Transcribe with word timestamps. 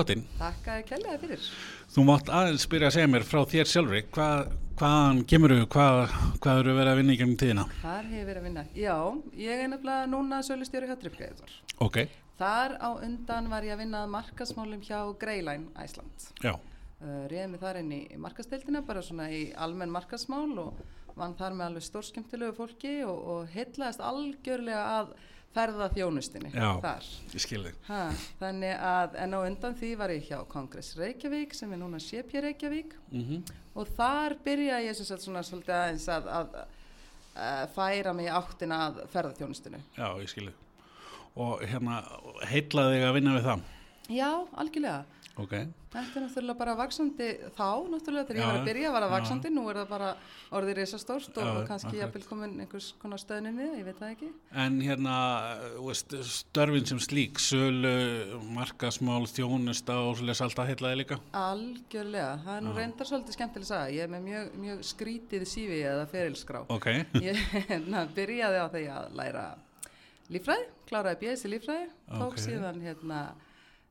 þáttinn. 0.00 0.24
Takk 0.40 0.70
að 0.72 0.80
ég 0.80 0.88
kellaði 0.90 1.20
fyrir. 1.24 1.46
Þú 1.94 2.04
mátt 2.08 2.32
aðeins 2.40 2.66
byrja 2.72 2.88
að 2.90 2.96
segja 2.96 3.10
mér 3.12 3.26
frá 3.28 3.40
þér 3.52 3.70
sjálfri, 3.70 4.00
hvað, 4.14 4.50
hvaðan 4.80 5.20
kemur 5.30 5.54
þú, 5.56 5.66
hvað, 5.74 6.00
hvað 6.44 6.62
eru 6.64 6.74
verið 6.80 6.92
að 6.94 7.00
vinna 7.02 7.12
í 7.14 7.20
gegnum 7.20 7.38
tíðina? 7.40 7.66
Þar 7.82 8.10
hefur 8.14 8.26
verið 8.30 8.40
að 8.42 8.48
vinna. 8.48 8.64
Já, 8.78 8.96
ég 9.44 9.62
er 9.64 9.70
nefnilega 9.74 10.10
núna 10.12 10.40
sölustjóri 10.46 10.90
hjá 10.90 10.96
Tryggveiður. 11.04 11.54
Ok, 11.86 12.00
Þar 12.40 12.72
á 12.80 12.88
undan 13.04 13.50
var 13.52 13.66
ég 13.68 13.74
að 13.74 13.82
vinna 13.82 13.98
að 14.06 14.12
markasmálum 14.14 14.80
hjá 14.86 14.98
Greyline 15.20 15.68
Æsland. 15.76 16.30
já, 16.42 16.54
Uh, 17.00 17.24
Réði 17.32 17.46
mig 17.48 17.60
þar 17.62 17.78
inn 17.80 17.92
í 17.96 18.00
markastildina, 18.20 18.82
bara 18.84 19.00
svona 19.00 19.30
í 19.32 19.54
almenn 19.56 19.88
markasmál 19.88 20.50
og 20.60 20.82
vann 21.16 21.32
þar 21.38 21.54
með 21.56 21.64
alveg 21.70 21.84
stórskemmtilegu 21.86 22.52
fólki 22.58 22.90
og, 23.08 23.22
og 23.34 23.54
heitlaðist 23.54 24.02
algjörlega 24.04 24.82
að 24.98 25.14
ferða 25.54 25.88
þjónustinni 25.90 26.50
Já. 26.54 26.68
þar. 26.82 27.06
ég 27.34 27.42
skil 27.42 27.62
þig. 27.64 27.78
Ha, 27.88 28.02
þannig 28.38 28.74
að, 28.90 29.16
en 29.24 29.34
á 29.34 29.38
undan 29.40 29.74
því 29.80 29.90
var 29.98 30.12
ég 30.14 30.28
hjá 30.28 30.38
Kongress 30.50 30.94
Reykjavík 30.98 31.56
sem 31.58 31.72
er 31.74 31.80
núna 31.80 32.00
Sépja 32.02 32.44
Reykjavík 32.46 32.94
Mm 33.10 33.42
og 33.80 33.86
þar 33.96 34.34
byrja 34.44 34.80
ég 34.82 34.96
sem 34.98 35.06
sagt 35.06 35.22
svona 35.22 35.44
svolítið 35.46 35.74
aðeins 35.76 36.06
að, 36.10 36.26
að, 36.26 36.56
að 37.38 37.68
færa 37.76 38.12
mig 38.12 38.26
áttina 38.26 38.80
að 38.88 38.98
ferðarþjónustinu. 39.12 39.78
Já, 39.94 40.08
ég 40.18 40.28
skil 40.28 40.48
þig. 40.48 40.56
Og 41.40 41.62
hérna, 41.62 42.00
heitlaði 42.50 42.98
þig 42.98 43.06
að 43.06 43.14
vinna 43.14 43.36
við 43.36 43.46
það? 43.46 43.62
Já, 44.10 44.30
algjörlega. 44.58 45.19
Ok, 45.40 45.52
Þetta 45.90 46.18
er 46.20 46.22
náttúrulega 46.22 46.54
bara 46.60 46.72
vaksandi 46.78 47.26
þá, 47.56 47.68
náttúrulega 47.90 48.26
þegar 48.28 48.36
Já, 48.36 48.42
ég 48.42 48.50
var 48.50 48.58
að 48.60 48.66
byrja 48.68 48.90
var 48.94 49.04
það 49.06 49.12
vaksandi, 49.14 49.50
nú 49.56 49.62
er 49.72 49.78
það 49.80 49.88
bara 49.90 50.10
orðið 50.58 50.76
risastórt 50.78 51.38
og, 51.40 51.46
Já, 51.48 51.50
og 51.56 51.64
kannski 51.70 51.96
jafnvel 51.98 52.22
komin 52.28 52.52
einhvers 52.62 52.90
konar 53.02 53.22
stöðninni, 53.22 53.66
ég 53.80 53.88
veit 53.88 53.98
það 53.98 54.12
ekki. 54.14 54.28
en 54.64 54.76
hérna, 54.84 55.14
störfin 56.30 56.86
sem 56.92 57.00
slík, 57.02 57.40
sölu, 57.42 57.94
markasmál, 58.54 59.24
þjónusta 59.30 59.96
og 60.04 60.20
svolítið 60.20 60.44
alltaf 60.46 60.70
heitlaði 60.70 61.00
líka? 61.02 61.18
Algjörlega, 61.40 62.30
það 62.44 62.54
er 62.60 62.64
nú 62.68 62.76
reyndar 62.76 63.10
svolítið 63.10 63.38
skemmtileg 63.38 63.74
að 63.80 63.92
ég 63.96 64.06
er 64.06 64.14
með 64.14 64.24
mjög, 64.28 64.52
mjög 64.68 64.86
skrítið 64.92 65.48
sífi 65.48 65.82
eða 65.90 66.06
ferilskrá. 66.14 66.62
Ok, 66.70 66.86
Ég 67.28 67.42
hérna, 67.66 68.06
byrjaði 68.14 68.62
á 68.62 68.66
því 68.70 68.86
að 68.94 69.12
læra 69.18 69.44
líffræði, 70.30 70.66
kláraði 70.86 71.20
bjöðs 71.24 71.44
í 71.48 71.54
líffræði, 71.56 71.86
tók 72.14 72.34
Ok. 72.36 72.42
síðan 72.46 72.82
hérna 72.84 73.20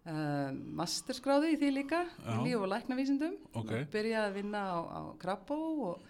uh, 0.05 0.51
masterskráði 0.79 1.53
í 1.55 1.59
því 1.59 1.71
líka, 1.75 2.03
Já. 2.23 2.31
í 2.35 2.45
líf 2.47 2.61
og 2.63 2.69
læknavísindum 2.73 3.35
Ok. 3.53 3.71
og 3.73 3.89
byrjaði 3.93 4.29
að 4.29 4.37
vinna 4.39 4.61
á, 4.71 4.77
á 4.79 5.01
Krabbó 5.21 5.59
og, 5.89 6.07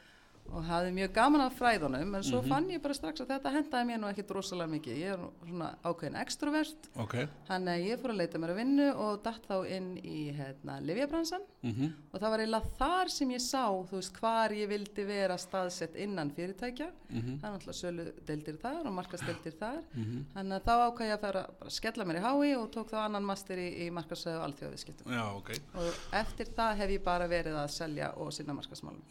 og 0.53 0.63
hafði 0.69 0.91
mjög 0.93 1.13
gaman 1.13 1.41
af 1.41 1.57
fræðunum 1.59 2.15
en 2.15 2.23
svo 2.23 2.41
Mhm. 2.41 2.49
fann 2.49 2.69
ég 2.69 2.81
bara 2.81 2.93
strax 2.93 3.21
að 3.21 3.27
þetta 3.33 3.53
hendaði 3.55 3.87
mér 3.89 3.99
nú 3.99 4.07
ekkit 4.13 4.31
rosalega 4.31 4.69
mikið, 4.69 4.97
ég 4.99 5.13
er 5.13 5.19
svona 5.47 5.75
ákveðin 5.83 6.19
extrovert, 6.21 6.89
ok, 6.95 7.15
þannig 7.49 7.73
að 7.73 7.87
ég 7.89 7.99
fór 8.01 8.11
að 8.13 8.17
leita 8.21 8.37
mér 8.37 8.49
að 8.53 8.59
vinnu 8.61 8.95
og 8.95 9.23
datt 9.23 9.47
þá 9.49 9.67
inn 9.69 9.97
í 9.97 10.35
hérna, 10.35 10.79
livjabransan 10.81 11.41
mm 11.63 11.93
og 12.11 12.19
það 12.19 12.29
var 12.31 12.39
eiginlega 12.39 12.69
þar 12.77 13.09
sem 13.09 13.29
ég 13.29 13.41
sá 13.41 13.65
þú 13.69 13.91
veist 13.91 14.13
hvar 14.19 14.49
ég 14.51 14.67
vildi 14.67 15.05
vera 15.05 15.37
staðsett 15.37 15.95
innan 15.95 16.31
fyrirtækja. 16.31 16.89
Mhm. 17.09 17.39
það 17.39 17.43
er 17.43 17.57
náttúrulega 17.57 17.81
sölu 17.81 18.25
deildir 18.25 18.57
þar 18.57 18.85
og 18.87 18.93
markasdeildir 18.93 19.53
þar. 19.59 19.83
Mhm. 19.95 20.25
þannig 20.33 20.53
að 20.53 20.63
þá 20.63 20.73
ákvað 20.89 21.07
ég 21.09 21.13
að 21.13 21.19
fara 21.21 21.39
bara 21.39 21.45
að 21.65 21.71
skella 21.75 22.05
mér 22.05 22.19
í 22.19 22.23
hái 22.25 22.55
og 22.57 22.71
tók 22.73 22.89
þá 22.89 23.05
annan 23.05 23.25
master 23.27 23.57
í, 23.61 23.67
í 23.85 23.89
markasöðu 23.93 24.39
og 24.39 24.45
alþjóðviðskiptum 24.49 25.13
já, 25.13 25.23
ok. 25.37 25.51
og 25.75 25.93
eftir 26.19 26.51
það 26.57 26.75
hef 26.81 26.89
ég 26.95 27.03
bara 27.05 27.27
verið 27.27 27.55
að 27.59 27.69
selja 27.75 28.11
og 28.17 28.33
sinna 28.33 28.53
markasmálum 28.57 29.03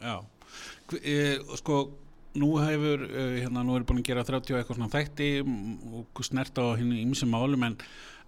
sko 1.59 1.79
nú 2.39 2.49
hefur, 2.61 3.03
e, 3.09 3.23
hérna, 3.41 3.63
nú 3.65 3.75
er 3.75 3.83
búin 3.89 4.01
að 4.03 4.09
gera 4.11 4.23
30 4.27 4.53
og 4.53 4.59
eitthvað 4.59 4.77
svona 4.77 4.93
þætti 4.93 5.29
mm, 5.43 5.93
og 5.99 6.23
snert 6.25 6.59
á 6.61 6.65
hinn 6.77 6.93
ímsum 7.01 7.31
málum 7.33 7.65
en 7.65 7.77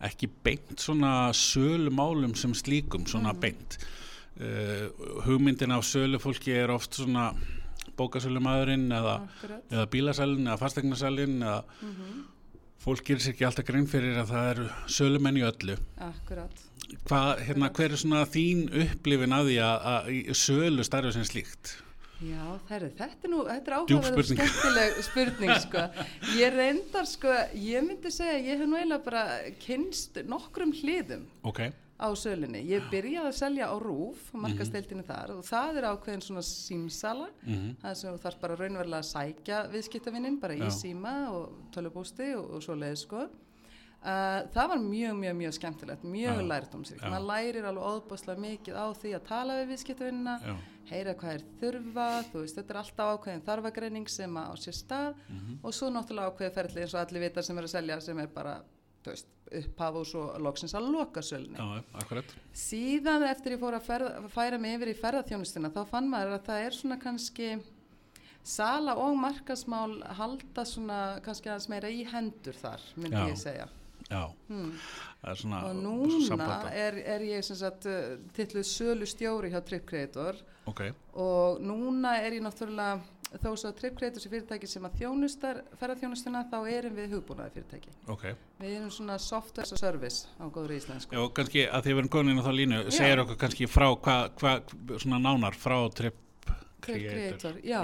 ekki 0.01 0.29
beint 0.43 0.73
svona 0.81 1.29
sölumálum 1.37 2.33
sem 2.35 2.53
slíkum, 2.57 3.05
svona 3.05 3.33
beint 3.37 3.77
e, 4.41 4.89
hugmyndin 5.27 5.71
af 5.75 5.85
sölufólki 5.85 6.55
er 6.57 6.73
oft 6.73 6.97
svona 6.97 7.29
bókasölumæðurinn 7.97 8.89
eða, 8.95 9.15
eða 9.69 9.85
bílasælinn 9.93 10.47
eða 10.49 10.57
fastegnasælinn 10.61 11.41
eða 11.43 11.63
Mhm. 11.81 12.23
fólk 12.81 13.03
gerir 13.05 13.21
sér 13.21 13.35
ekki 13.35 13.45
alltaf 13.45 13.65
grein 13.67 13.85
fyrir 13.85 14.17
að 14.17 14.31
það 14.33 14.49
eru 14.55 14.67
sölumenn 14.89 15.37
í 15.37 15.43
öllu 15.45 15.75
Akkurat. 16.01 16.63
Hvað, 17.05 17.43
hérna, 17.45 17.69
hver 17.69 17.91
er 17.93 17.99
svona 18.01 18.25
þín 18.25 18.63
upplifin 18.73 19.35
að 19.37 19.51
því 19.51 19.57
að, 19.61 19.85
að 19.93 20.33
sölu 20.33 20.83
starfi 20.83 21.13
sem 21.13 21.23
slíkt? 21.29 21.75
Já, 22.21 22.41
það 22.69 22.83
þetta 22.99 23.25
er 23.25 23.31
nú, 23.31 23.41
þetta 23.47 23.71
er 23.71 23.75
áhugaverð 23.79 24.27
skemmtileg 24.29 24.97
spurning, 25.07 25.53
sko. 25.63 25.85
Ég 26.37 26.53
reyndar, 26.53 27.07
sko, 27.09 27.35
ég 27.57 27.85
myndi 27.85 28.11
segja, 28.13 28.35
að 28.37 28.49
ég 28.49 28.59
hef 28.61 28.69
nú 28.69 28.77
eiginlega 28.77 29.05
bara 29.07 29.23
kynst 29.63 30.19
nokkrum 30.29 30.73
hliðum 30.77 31.23
Ok, 31.49 31.63
á 31.97 32.07
sölinni. 32.17 32.61
Ég 32.69 32.85
byrjaði 32.93 33.31
að 33.31 33.37
selja 33.39 33.71
á 33.73 33.75
RÚF, 33.81 34.29
markasteildinni 34.37 35.05
þar, 35.07 35.33
og 35.39 35.45
það 35.49 35.81
er 35.81 35.89
ákveðin 35.91 36.25
svona 36.27 36.45
símsala, 36.45 37.29
mhm, 37.41 37.71
það 37.81 37.97
sem 38.01 38.13
þú 38.13 38.23
þarf 38.27 38.41
bara 38.45 38.59
raunverulega 38.61 39.01
að 39.01 39.11
sækja 39.11 39.63
viðskiptavinnin, 39.73 40.41
bara 40.41 40.59
í 40.59 40.65
Já. 40.67 40.73
síma 40.77 41.15
og 41.33 41.71
tölubústi 41.73 42.33
og, 42.37 42.51
og 42.57 42.65
svo 42.67 42.77
leið, 42.77 42.99
sko. 43.07 43.25
Uh, 44.01 44.47
það 44.49 44.69
var 44.71 44.79
mjög, 44.81 45.17
mjög, 45.19 45.33
mjög 45.37 45.51
skemmtilegt, 45.59 46.05
mjög 46.09 46.39
Já. 46.39 46.45
lærdómsríkt. 46.49 47.03
Já. 47.03 47.09
Maður 47.13 47.25
lærir 47.27 47.65
alveg 47.69 47.89
óbúslega 47.91 48.41
mikið 48.41 48.77
á 48.81 48.85
því 48.97 49.09
að 49.13 49.25
tala 49.27 49.57
við 49.59 49.67
viðskiptavinnina, 49.69 50.33
já, 50.41 50.53
heyra 50.89 51.13
hvað 51.19 51.35
er 51.35 51.43
þurfa, 51.59 52.05
þú 52.31 52.39
veist, 52.41 52.55
þetta 52.57 52.73
er 52.73 52.79
alltaf 52.81 53.11
ákveðin 53.11 53.43
þarfagreining 53.45 54.07
sem 54.09 54.39
á 54.41 54.53
sér 54.57 54.77
stað 54.79 55.19
mhm, 55.27 55.59
og 55.61 55.75
svo 55.77 55.91
náttúrulega 55.93 56.31
ákveði 56.33 56.55
ferli 56.55 56.81
eins 56.81 56.95
og 56.95 57.01
allir 57.03 57.23
vita 57.27 57.43
sem 57.45 57.61
er 57.61 57.67
að 57.67 57.73
selja 57.75 57.97
sem 58.01 58.21
er 58.23 58.31
bara, 58.33 58.55
þú 59.05 59.13
veist, 59.13 59.29
upphaf 59.61 59.99
og 59.99 60.07
svo 60.07 60.23
loksins 60.47 60.73
að 60.79 60.87
loka 60.95 61.21
sölni. 61.21 61.59
Síðan 62.57 63.27
eftir 63.27 63.53
ég 63.53 63.61
fór 63.61 63.77
að 63.77 63.85
ferða, 63.85 64.31
færa 64.33 64.57
mig 64.63 64.79
yfir 64.79 64.93
í 64.93 64.95
ferðarþjónustuna 64.97 65.69
þá 65.75 65.81
fann 65.91 66.09
maður 66.09 66.39
að 66.39 66.49
það 66.49 66.63
er 66.65 66.77
svona 66.77 66.97
kannski 67.03 67.51
sala 68.41 68.95
og 68.97 69.13
markasmál 69.21 69.99
halda 70.17 70.65
svona 70.65 71.01
kannski 71.21 71.51
aðeins 71.51 71.69
meira 71.69 71.91
í 71.93 72.01
hendur 72.09 72.57
þar, 72.57 72.87
myndi 72.97 73.19
Já. 73.19 73.27
ég 73.29 73.37
segja. 73.43 73.67
Já, 74.11 74.25
Hmm. 74.51 74.73
Og 75.21 75.75
núna 75.77 76.71
er, 76.73 76.97
er 77.05 77.23
ég 77.23 77.43
sem 77.45 77.55
sagt 77.55 77.85
uh, 77.87 78.17
titluð 78.35 78.65
sölu 78.67 79.05
stjóri 79.07 79.51
hjá 79.53 79.61
Trip 79.63 79.85
Creator 79.87 80.35
Ok, 80.67 80.81
og 81.13 81.61
núna 81.61 82.15
er 82.21 82.35
ég 82.37 82.43
náttúrulega 82.43 82.99
þó 83.39 83.53
svo 83.55 83.69
að 83.69 83.77
Trip 83.79 83.95
Creator 83.97 84.19
sé 84.21 84.29
fyrirtæki 84.31 84.67
sem 84.67 84.83
að 84.83 84.97
þjónustar 84.99 85.61
ferðarþjónustuna 85.79 86.41
þá 86.51 86.57
erum 86.73 86.97
við 86.99 87.13
hugbúnaði 87.15 87.53
fyrirtæki. 87.55 87.93
ok. 88.11 88.25
Við 88.59 88.73
erum 88.79 88.89
svona 88.91 89.15
software 89.21 89.63
as 89.63 89.71
a 89.71 89.77
service 89.79 90.27
á 90.35 90.45
góður 90.51 90.75
íslensku. 90.75 91.15
Já, 91.15 91.21
og 91.23 91.31
kannski 91.37 91.63
að 91.69 91.85
því 91.85 91.93
við 91.93 92.01
erum 92.03 92.11
komin 92.17 92.33
inn 92.35 92.43
á 92.43 92.47
þá 92.49 92.53
línu, 92.57 92.81
segir 92.91 93.23
okkur 93.23 93.39
kannski 93.45 93.69
frá 93.71 93.87
hvað, 93.95 94.33
hva, 94.41 94.53
svona 94.99 95.21
nánar 95.23 95.55
frá 95.55 95.77
Trip 95.95 96.19
Trip 96.81 96.97
Creator. 96.97 97.39
Creator, 97.39 97.61
já. 97.63 97.81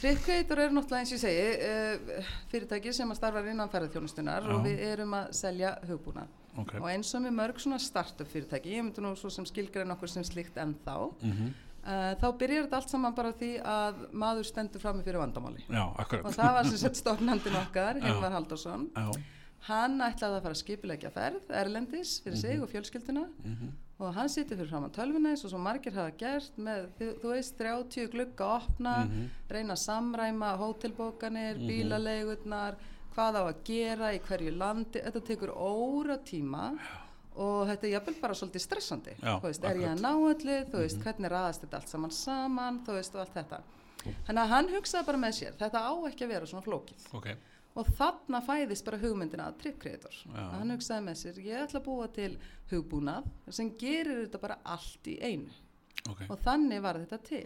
Trip 0.00 0.20
Creator 0.24 0.60
er 0.64 0.70
náttúrulega 0.72 1.02
eins 1.04 1.10
og 1.12 1.18
ég 1.18 1.22
segi 1.22 1.48
uh, 1.68 2.28
fyrirtæki 2.52 2.92
sem 2.96 3.10
að 3.12 3.18
starfa 3.18 3.42
innan 3.52 3.68
ferðarþjónustunar 3.72 4.46
og 4.54 4.62
við 4.64 4.78
erum 4.86 5.16
að 5.18 5.32
selja 5.36 5.74
hugbúnað. 5.90 6.30
Ok, 6.58 6.72
Og 6.80 6.86
eins 6.90 7.10
og 7.14 7.22
með 7.26 7.34
mörg 7.36 7.60
svona 7.62 7.78
startup 7.84 8.30
fyrirtæki, 8.32 8.72
ég 8.78 8.86
myndi 8.86 9.04
nú 9.04 9.10
svo 9.20 9.28
sem 9.32 9.44
skilgrein 9.46 9.92
okkur 9.94 10.10
sem 10.10 10.24
slíkt 10.26 10.56
ennþá, 10.62 10.94
mhm, 11.20 11.50
uh, 11.84 12.06
þá 12.22 12.26
byrjar 12.40 12.64
þetta 12.66 12.80
allt 12.80 12.94
saman 12.94 13.14
bara 13.18 13.34
því 13.36 13.50
að 13.74 14.00
maður 14.24 14.48
stendur 14.48 14.82
frammi 14.82 15.04
fyrir 15.06 15.20
vandamáli. 15.22 15.66
já. 15.68 15.84
Og 16.24 16.32
það 16.34 16.56
var 16.56 16.64
sem 16.72 16.80
sett 16.86 16.96
stofnandinn 17.02 17.60
okkar, 17.60 18.00
Já. 18.00 18.06
Hilmar 18.08 18.32
Haldarsson. 18.38 18.88
Já, 18.96 19.12
Hann 19.68 20.00
ætlaði 20.00 20.38
að 20.38 20.42
fara 20.46 20.54
að 20.56 20.62
skipilegja 20.62 21.10
ferð, 21.12 21.50
Erlendis, 21.52 22.14
fyrir 22.24 22.38
sig 22.40 22.62
og 22.64 22.70
fjölskylduna 22.72 23.26
mhm, 23.44 23.74
og 24.00 24.14
hann 24.16 24.28
situr 24.32 24.56
fyrir 24.56 24.70
fram 24.70 24.86
að 24.88 24.94
tölvuna 24.96 25.30
eins 25.34 25.44
og 25.44 25.50
svo 25.52 25.58
margir 25.60 25.92
hafa 25.92 26.12
gert 26.16 26.56
með, 26.58 26.86
þú, 26.98 27.32
veist, 27.34 27.56
30 27.58 28.08
glugga 28.14 28.46
opna, 28.56 28.94
mhm, 29.04 29.26
reyna 29.50 29.74
að 29.76 29.82
samræma 29.84 30.54
hótelbókanir, 30.60 31.58
Mhm. 31.60 31.68
bílaleigurnar, 31.68 32.76
hvað 33.14 33.36
á 33.36 33.42
að 33.50 33.62
gera 33.64 34.12
í 34.14 34.20
hverju 34.20 34.56
landi, 34.56 35.00
þetta 35.04 35.20
tekur 35.26 35.52
óra 35.54 36.16
tíma 36.24 36.78
og 37.36 37.66
þetta 37.68 37.84
er 37.84 37.92
jafnvel 38.00 38.20
bara 38.20 38.34
svolítið 38.34 38.64
stressandi, 38.66 39.14
Já, 39.20 39.36
þú 39.40 39.42
veist, 39.42 39.64
er 39.64 39.76
ég 39.76 39.84
akkurat. 39.84 39.98
að 39.98 40.00
ná 40.00 40.12
öllu, 40.34 40.56
þú 40.70 40.78
veist, 40.80 40.98
hvernig 41.04 41.30
raðast 41.30 41.60
þetta 41.64 41.74
allt 41.74 41.88
saman 41.88 42.10
saman, 42.10 42.80
þú 42.86 42.92
veist, 42.98 43.14
og 43.14 43.20
allt 43.20 43.34
þetta. 43.34 43.60
Þannig 44.26 44.42
að 44.44 44.48
hann 44.48 44.68
hugsaði 44.68 45.06
bara 45.06 45.18
með 45.18 45.32
sér, 45.36 45.52
þetta 45.60 45.78
á 45.84 45.92
ekki 46.08 46.24
að 46.24 46.28
vera 46.28 46.46
svona 46.46 46.64
flókið. 46.64 47.14
Ok, 47.14 47.36
og 47.78 47.86
þarna 47.98 48.40
fæðist 48.42 48.84
bara 48.84 48.98
hugmyndina 48.98 49.46
að 49.50 49.58
Trip 49.62 49.76
Creator 49.82 50.14
Já. 50.26 50.46
hann 50.58 50.70
hugsaði 50.74 51.04
með 51.06 51.18
sér, 51.20 51.36
ég 51.46 51.64
ætla 51.66 51.80
að 51.80 51.84
búa 51.86 52.08
til 52.12 52.30
hugbúnað 52.72 53.28
sem 53.54 53.70
gerir 53.78 54.24
þetta 54.24 54.40
bara 54.42 54.56
allt 54.64 55.06
í 55.12 55.18
einu 55.22 55.50
ok. 56.10 56.24
og 56.30 56.38
þannig 56.44 56.82
var 56.82 56.98
þetta 57.04 57.20
til 57.28 57.44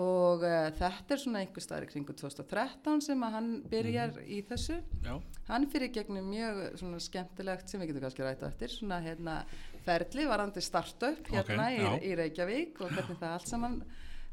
og 0.00 0.44
uh, 0.46 0.68
þetta 0.78 1.16
er 1.16 1.18
svona 1.18 1.40
einhver 1.42 1.64
staðar 1.64 1.88
kringu 1.90 2.14
2013 2.14 3.00
sem 3.02 3.24
að 3.26 3.32
hann 3.34 3.48
byrjar 3.72 4.12
Mhm. 4.14 4.28
í 4.36 4.42
þessu 4.46 4.76
Já, 5.02 5.16
hann 5.48 5.66
fyrir 5.72 5.90
gegnum 5.96 6.28
mjög 6.30 6.60
svona 6.78 7.00
skemmtilegt 7.02 7.68
sem 7.68 7.80
við 7.82 7.90
getum 7.90 8.04
kannski 8.06 8.22
rætt 8.22 8.44
á 8.46 8.50
eftir 8.52 8.68
svona 8.76 9.00
hérna 9.02 9.40
ferli 9.86 10.28
varandi 10.30 10.62
startup 10.62 11.26
hérna 11.32 11.66
Ok, 11.72 12.04
í, 12.04 12.12
í 12.12 12.14
Reykjavík 12.20 12.80
og 12.84 12.92
hvernig 12.94 13.18
það 13.18 13.32
allt 13.34 13.48
saman 13.50 13.80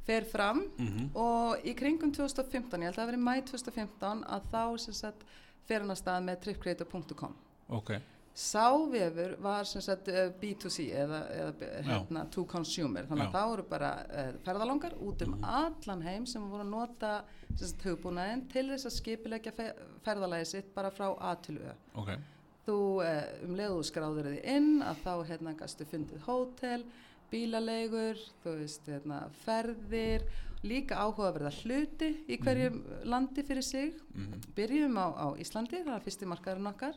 fer 0.07 0.25
fram. 0.31 0.63
Mhm, 0.79 1.09
og 1.15 1.65
í 1.67 1.73
kringum 1.77 2.11
2015, 2.15 2.81
ég 2.81 2.89
held 2.89 2.95
að 2.97 3.01
það 3.03 3.09
verið 3.11 3.25
mæ 3.27 3.35
2015 3.51 4.23
að 4.37 4.51
þá 4.53 4.61
sem 4.85 4.93
sagt 5.03 5.25
fer 5.67 5.81
hann 5.83 5.91
að 5.91 5.99
stað 6.01 6.23
með 6.29 6.39
tripcreator.com 6.45 7.33
ok, 7.69 7.97
Sávefur 8.37 9.31
var 9.41 9.65
sem 9.65 9.81
sagt 9.81 10.07
eh, 10.13 10.27
B2C 10.39 10.83
eða, 10.93 11.19
eða 11.33 11.69
hérna, 11.87 12.21
to 12.31 12.43
consumer. 12.45 13.07
Þannig 13.09 13.25
að 13.25 13.31
Já. 13.31 13.33
það 13.33 13.47
voru 13.51 13.63
bara 13.71 13.89
uh, 14.05 14.27
ferðalangar 14.45 14.93
út 15.01 15.23
um 15.25 15.31
Mhm. 15.33 15.43
allan 15.43 16.03
heim 16.05 16.25
sem 16.29 16.45
voru 16.51 16.61
að 16.63 16.69
nota 16.69 17.11
sagt 17.57 17.81
hugbúnaðin 17.87 18.45
til 18.51 18.67
þess 18.69 18.85
að 18.91 18.95
skipilegja 18.99 19.53
fe 19.57 19.71
ferðalagi 20.05 20.45
sitt 20.51 20.69
bara 20.75 20.91
frá 20.93 21.07
A 21.19 21.33
til 21.35 21.57
Ö. 21.57 21.73
ok, 21.95 22.13
Þú 22.67 22.77
um 23.47 23.55
leiðu 23.55 23.83
skráður 23.89 24.25
þið 24.29 24.45
inn 24.53 24.81
að 24.83 24.97
þá 25.05 25.11
hérna 25.31 25.53
gastu 25.57 25.85
fundið 25.87 26.21
hótel, 26.27 26.83
bílaleigur, 27.31 28.19
þú 28.43 28.53
veist 28.61 28.87
hérna 28.89 29.21
ferðir, 29.43 30.23
líka 30.67 30.97
áhugaverða 31.03 31.51
hluti 31.61 32.09
í 32.33 32.37
hverjum 32.41 32.79
landi 33.05 33.43
fyrir 33.45 33.63
sig 33.63 33.93
mm 34.15 34.41
byrjum 34.57 34.97
á, 34.97 35.07
á 35.13 35.27
Íslandi, 35.37 35.83
það 35.83 35.91
var 35.93 36.05
fyrsti 36.05 36.25
markaðurinn 36.31 36.71
okkar 36.71 36.95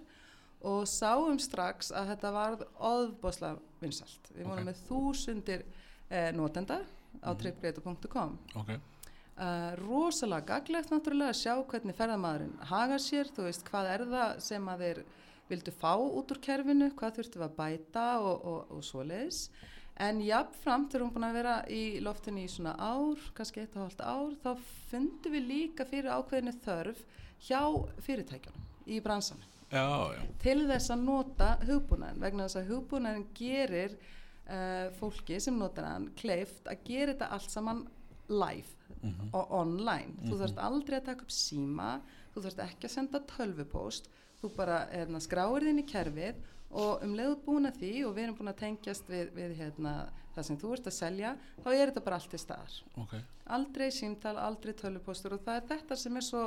og 0.62 0.85
sáum 0.88 1.38
strax 1.41 1.91
að 1.97 2.09
þetta 2.15 2.31
varð 2.32 2.62
óðbosla 2.81 3.55
vinsalt. 3.81 4.31
Við 4.37 4.44
vorum 4.49 4.67
Ok. 4.67 4.71
með 4.71 4.81
þúsundir 4.88 5.62
eh, 6.11 6.32
notenda 6.32 6.81
á 7.25 7.31
Mhm. 7.32 7.38
tripgreita.com. 7.38 8.38
ok, 8.56 8.81
Uh, 9.41 9.73
rosalega 9.88 10.44
gaglegt 10.61 10.91
náttúrulega 10.91 11.31
að 11.32 11.38
sjá 11.41 11.55
hvernig 11.65 11.94
ferðamaðurinn 11.97 12.59
hagar 12.69 12.99
sér, 13.00 13.25
þú 13.32 13.47
veist 13.47 13.65
hvað 13.65 13.87
er 13.94 14.03
það 14.05 14.41
sem 14.41 14.67
að 14.69 14.79
þeir 14.85 14.99
vildu 15.49 15.73
fá 15.73 15.93
út 15.97 16.31
úr 16.35 16.41
kerfinu, 16.44 16.91
hvað 16.93 17.15
þurftum 17.17 17.41
við 17.41 17.47
að 17.49 17.56
bæta 17.56 18.05
og, 18.21 18.44
og, 18.44 18.67
og 18.71 18.82
svoleiðis. 18.85 19.49
En 20.00 20.20
jafnframt 20.25 20.93
þegar 20.94 21.02
hún 21.05 21.12
búin 21.14 21.26
að 21.29 21.35
vera 21.37 21.55
í 21.69 21.81
loftinu 22.00 22.41
í 22.44 22.49
svona 22.49 22.73
ár, 22.81 23.20
kannski 23.37 23.61
eitt 23.61 23.75
og 23.76 23.82
hálft 23.85 24.00
ár, 24.00 24.31
þá 24.41 24.50
fundum 24.91 25.35
við 25.37 25.49
líka 25.50 25.85
fyrir 25.88 26.08
ákveðinu 26.14 26.55
þörf 26.64 27.02
hjá 27.47 27.61
fyrirtækjunum 28.06 28.69
í 28.88 29.00
já, 29.70 29.85
til 30.43 30.64
þess 30.70 30.91
að 30.91 31.05
nota 31.05 31.50
hugbúnaðin 31.69 32.23
vegna 32.25 32.47
þess 32.49 32.58
að 32.62 32.70
hugbúnaðin 32.73 33.26
gerir 33.38 33.93
uh, 34.49 34.88
fólki 34.99 35.37
sem 35.41 35.58
notar 35.61 35.85
hann 35.93 36.08
kleift 36.19 36.67
að 36.67 36.81
gera 36.88 37.12
þetta 37.14 37.29
allt 37.37 37.50
saman 37.53 37.85
live 38.31 38.76
mm 39.03 39.29
og 39.32 39.53
online. 39.55 40.17
Þú 40.25 40.32
Mhm. 40.32 40.41
þarfst 40.41 40.58
aldrei 40.58 40.96
að 40.99 41.05
taka 41.05 41.23
upp 41.23 41.31
síma, 41.31 42.00
þú 42.35 42.43
þarfst 42.43 42.64
ekki 42.64 42.87
að 42.88 42.91
senda 42.96 43.20
tölvupóst, 43.20 44.08
þú 44.43 44.50
bara 44.56 44.87
hérna, 44.93 45.20
skráir 45.20 45.62
þinn 45.62 45.79
í 45.79 45.87
kerfið 45.87 46.35
og 46.70 47.02
um 47.02 47.14
leiðu 47.19 47.37
búin 47.44 47.67
að 47.67 47.78
því 47.81 47.93
og 48.06 48.14
við 48.17 48.22
erum 48.25 48.37
búin 48.38 48.52
að 48.52 48.61
tengjast 48.62 49.08
við, 49.11 49.31
við 49.34 49.55
hérna, 49.58 49.94
það 50.34 50.44
sem 50.46 50.56
þú 50.61 50.72
ert 50.76 50.87
að 50.87 50.94
selja, 50.94 51.32
þá 51.64 51.69
er 51.75 51.90
þetta 51.90 52.05
bara 52.06 52.17
allt 52.20 52.34
í 52.34 52.38
staðar. 52.38 52.76
ok, 53.02 53.14
Aldrei 53.50 53.90
símtal, 53.90 54.37
aldrei 54.38 54.72
tölvupóstur 54.78 55.34
og 55.34 55.43
það 55.43 55.56
er 55.56 55.67
þetta 55.72 55.96
sem 55.99 56.17
er 56.17 56.22
svo 56.22 56.44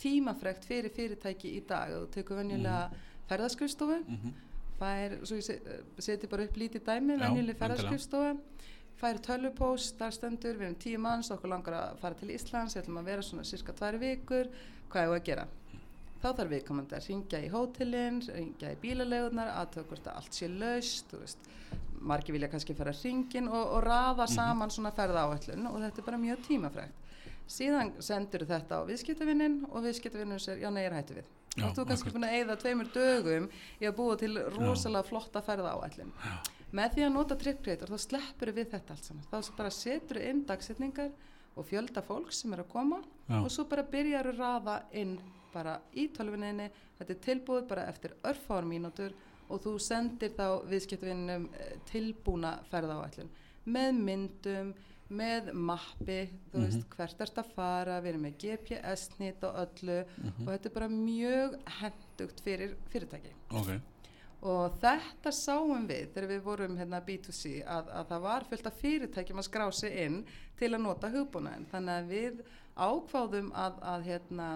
tímafrekt 0.00 0.64
fyrir 0.64 0.90
fyrirtæki 0.92 1.50
í 1.58 1.60
dag. 1.68 1.90
Þú 1.92 2.08
tekur 2.14 2.36
venjulega 2.40 2.90
ferðaskrifstofu, 3.28 4.02
mm 4.08 4.42
fær, 4.76 5.14
svo 5.24 5.36
ég 5.38 5.44
se- 5.46 5.62
seti 6.04 6.26
bara 6.28 6.44
upp 6.44 6.56
lítið 6.60 6.82
dæmi, 6.84 7.14
Já, 7.14 7.20
venjuleg 7.22 7.54
endilega. 7.56 7.60
ferðarskristofa 7.62 8.36
fær 9.00 9.18
tölvupóst, 9.24 9.94
þar 9.96 10.12
stendur 10.12 10.58
við 10.58 10.66
erum 10.66 10.74
tíu 10.76 10.98
manns, 11.00 11.30
okkur 11.32 11.48
langar 11.48 11.72
að 11.78 11.98
fara 12.02 12.14
til 12.14 12.28
Íslands 12.28 12.74
við 12.76 12.82
ætlum 12.82 12.98
að 13.00 13.04
vera 13.08 13.22
svona 13.22 13.44
cirka 13.48 13.72
tvær 13.72 13.96
vikur 13.98 14.50
hvað 14.92 15.02
er 15.02 15.14
að 15.16 15.24
gera? 15.24 15.46
Þá 16.26 16.32
þarf 16.40 16.50
viðkomandi 16.50 16.94
að 16.96 17.04
ringja 17.06 17.38
í 17.38 17.48
hótelin, 17.52 18.16
ringja 18.34 18.70
í 18.74 18.78
bílalegunar, 18.82 19.50
aðtöða 19.60 19.84
hvort 19.92 20.06
að 20.10 20.16
allt 20.18 20.34
sé 20.34 20.48
laust, 20.50 21.12
margir 22.02 22.34
vilja 22.34 22.48
kannski 22.50 22.74
fara 22.74 22.90
hringin 22.98 23.46
og, 23.46 23.60
og 23.76 23.84
raða 23.86 24.24
Mhm. 24.26 24.32
saman 24.34 24.70
svona 24.74 24.90
ferðaáætlun 24.96 25.68
og 25.70 25.76
þetta 25.84 25.98
er 26.02 26.06
bara 26.08 26.18
mjög 26.18 26.42
tímafrægt. 26.48 27.04
Síðan 27.46 27.92
sendur 28.02 28.42
þetta 28.42 28.74
á 28.74 28.82
viðskiptavinnin 28.88 29.54
og 29.70 29.84
viðskiptavinnin 29.86 30.42
sér, 30.42 30.58
já 30.58 30.70
nei, 30.74 30.82
ég 30.82 30.90
er 30.90 30.96
hættu 30.98 31.14
við. 31.14 31.28
Já, 31.56 31.70
Þú 31.72 31.80
ert 31.80 31.88
kannski 31.92 32.10
búin 32.16 32.26
að 32.26 32.34
eyða 32.40 32.56
tveimur 32.58 32.90
dögum 32.92 33.48
í 33.80 33.86
að 33.86 33.94
búa 33.96 34.18
til 34.18 34.34
rosalega 34.58 35.06
flotta 35.06 35.40
ferðaáætlun. 35.46 36.10
já, 36.10 36.34
Með 36.72 36.94
því 36.96 37.06
að 37.06 37.12
nota 37.14 37.36
TripCreator 37.36 37.86
þá 37.94 37.98
sleppur 38.02 38.50
við 38.52 38.66
þetta 38.74 38.90
allt 38.90 39.04
saman. 39.04 39.24
Þá 39.30 39.56
bara 39.56 39.70
setur 39.70 40.16
inn 40.18 40.44
dagsetningar 40.44 41.10
og 41.56 41.66
fjölda 41.66 42.02
fólk 42.04 42.32
sem 42.36 42.52
er 42.52 42.62
að 42.64 42.72
koma 42.72 43.00
já, 43.26 43.38
og 43.40 43.48
svo 43.52 43.64
bara 43.70 43.86
byrjar 43.90 44.28
að 44.30 44.42
raða 44.42 44.76
inn 44.92 45.16
bara 45.54 45.78
í 45.96 46.08
tölvuninni. 46.12 46.68
Þetta 46.98 47.14
er 47.14 47.22
tilbúið 47.24 47.68
bara 47.70 47.86
eftir 47.88 48.12
örfáar 48.28 48.66
mínútur 48.68 49.14
og 49.48 49.62
þú 49.64 49.76
sendir 49.80 50.34
þá 50.36 50.62
viðskiptvinnum 50.68 51.48
tilbúna 51.88 52.58
ferðaáætlun 52.70 53.30
með 53.66 53.98
myndum, 54.06 54.74
með 55.06 55.52
mappi, 55.54 56.18
þú 56.50 56.62
veist 56.64 56.86
hvert 56.96 57.20
ert 57.22 57.36
að 57.38 57.50
fara, 57.54 57.98
við 58.02 58.12
erum 58.12 58.24
með 58.26 58.38
GPS-nýtt 58.42 59.44
og 59.46 59.58
öllu 59.62 59.98
og 60.02 60.48
þetta 60.48 60.70
er 60.70 60.74
bara 60.74 60.88
mjög 60.90 61.56
hendugt 61.80 62.42
fyrir 62.42 62.74
fyrirtæki. 62.90 63.32
Ok, 63.54 63.70
og 64.46 64.76
þetta 64.82 65.32
sáum 65.34 65.86
við 65.88 66.12
þegar 66.14 66.28
við 66.30 66.44
vorum 66.46 66.76
hérna 66.78 67.00
B2C 67.06 67.56
að, 67.66 67.88
að 67.98 68.10
það 68.12 68.24
var 68.26 68.46
fullt 68.50 68.68
af 68.70 68.78
fyrirtækjum 68.82 69.42
að 69.42 69.48
skrá 69.48 69.66
sig 69.74 69.96
inn 70.04 70.20
til 70.60 70.70
að 70.76 70.84
nota 70.84 71.10
hugbúnaðin 71.12 71.66
þannig 71.72 71.96
að 72.00 72.12
við 72.14 72.40
ákváðum 72.76 73.48
að, 73.56 73.78
að 73.88 74.02
hérna, 74.10 74.46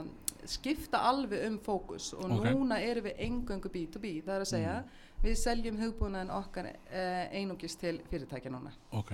skipta 0.49 1.01
alveg 1.09 1.47
um 1.49 1.57
fókus 1.65 2.11
og 2.17 2.27
Ok. 2.37 2.45
núna 2.53 2.79
erum 2.85 3.07
við 3.09 3.23
engöngu 3.27 3.71
B2B 3.73 4.11
það 4.27 4.35
er 4.35 4.45
að 4.45 4.51
segja. 4.53 4.75
Við 5.21 5.35
seljum 5.37 5.77
hugbúnaðin 5.81 6.31
okkar 6.33 6.69
eh, 6.71 7.27
einungis 7.37 7.75
til 7.81 7.99
fyrirtækja 8.09 8.53
núna. 8.53 8.71
Ok, 8.97 9.11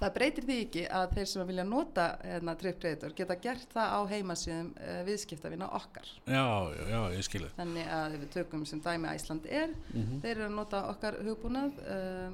Það 0.00 0.12
breytir 0.16 0.44
því 0.48 0.54
ekki 0.64 0.84
að 0.90 1.12
þeir 1.14 1.26
sem 1.30 1.46
vilja 1.46 1.64
nota 1.64 2.04
hérna, 2.24 2.54
TripCreator 2.58 3.12
geta 3.14 3.36
gert 3.44 3.68
það 3.74 3.92
á 3.94 4.00
heimasíðum 4.10 4.70
uh, 4.74 5.02
viðskiptavina 5.06 5.68
okkar. 5.78 6.08
já, 6.26 6.46
já, 6.74 6.86
já, 6.90 7.00
ég 7.16 7.22
skil 7.28 7.42
það 7.44 7.52
Þannig 7.60 7.92
að 7.98 8.16
við 8.18 8.28
tökum 8.34 8.64
sem 8.66 8.80
dæmi 8.82 9.08
Æsland 9.12 9.46
er, 9.46 9.68
Mhm. 9.94 10.20
þeir 10.24 10.30
eru 10.36 10.46
að 10.48 10.56
nota 10.56 10.80
okkar 10.90 11.14
hugbúnað 11.22 11.78
uh, 11.86 12.32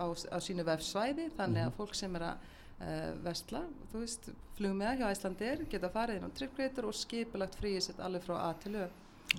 á, 0.00 0.04
á 0.32 0.38
sínu 0.40 0.64
vefsvæði, 0.64 1.28
þannig 1.36 1.60
Mhm. 1.60 1.68
að 1.68 1.76
fólk 1.76 1.94
sem 1.94 2.16
er 2.16 2.22
að 2.30 2.36
uh, 2.80 3.12
vestla, 3.24 3.60
þú 3.92 4.00
veist, 4.00 4.30
flugmiða 4.56 4.96
hjá 4.96 5.10
Æsland 5.12 5.40
er, 5.42 5.64
geta 5.68 5.88
farið 5.92 6.16
inn 6.16 6.24
á 6.24 6.36
TripCreator 6.38 6.84
og 6.88 6.94
skipulagt 6.96 7.60
fríið 7.60 7.82
sitt 7.82 8.00
alveg 8.00 8.22
frá 8.24 8.38
A 8.48 8.54
til 8.54 8.72
Ö. 8.76 8.88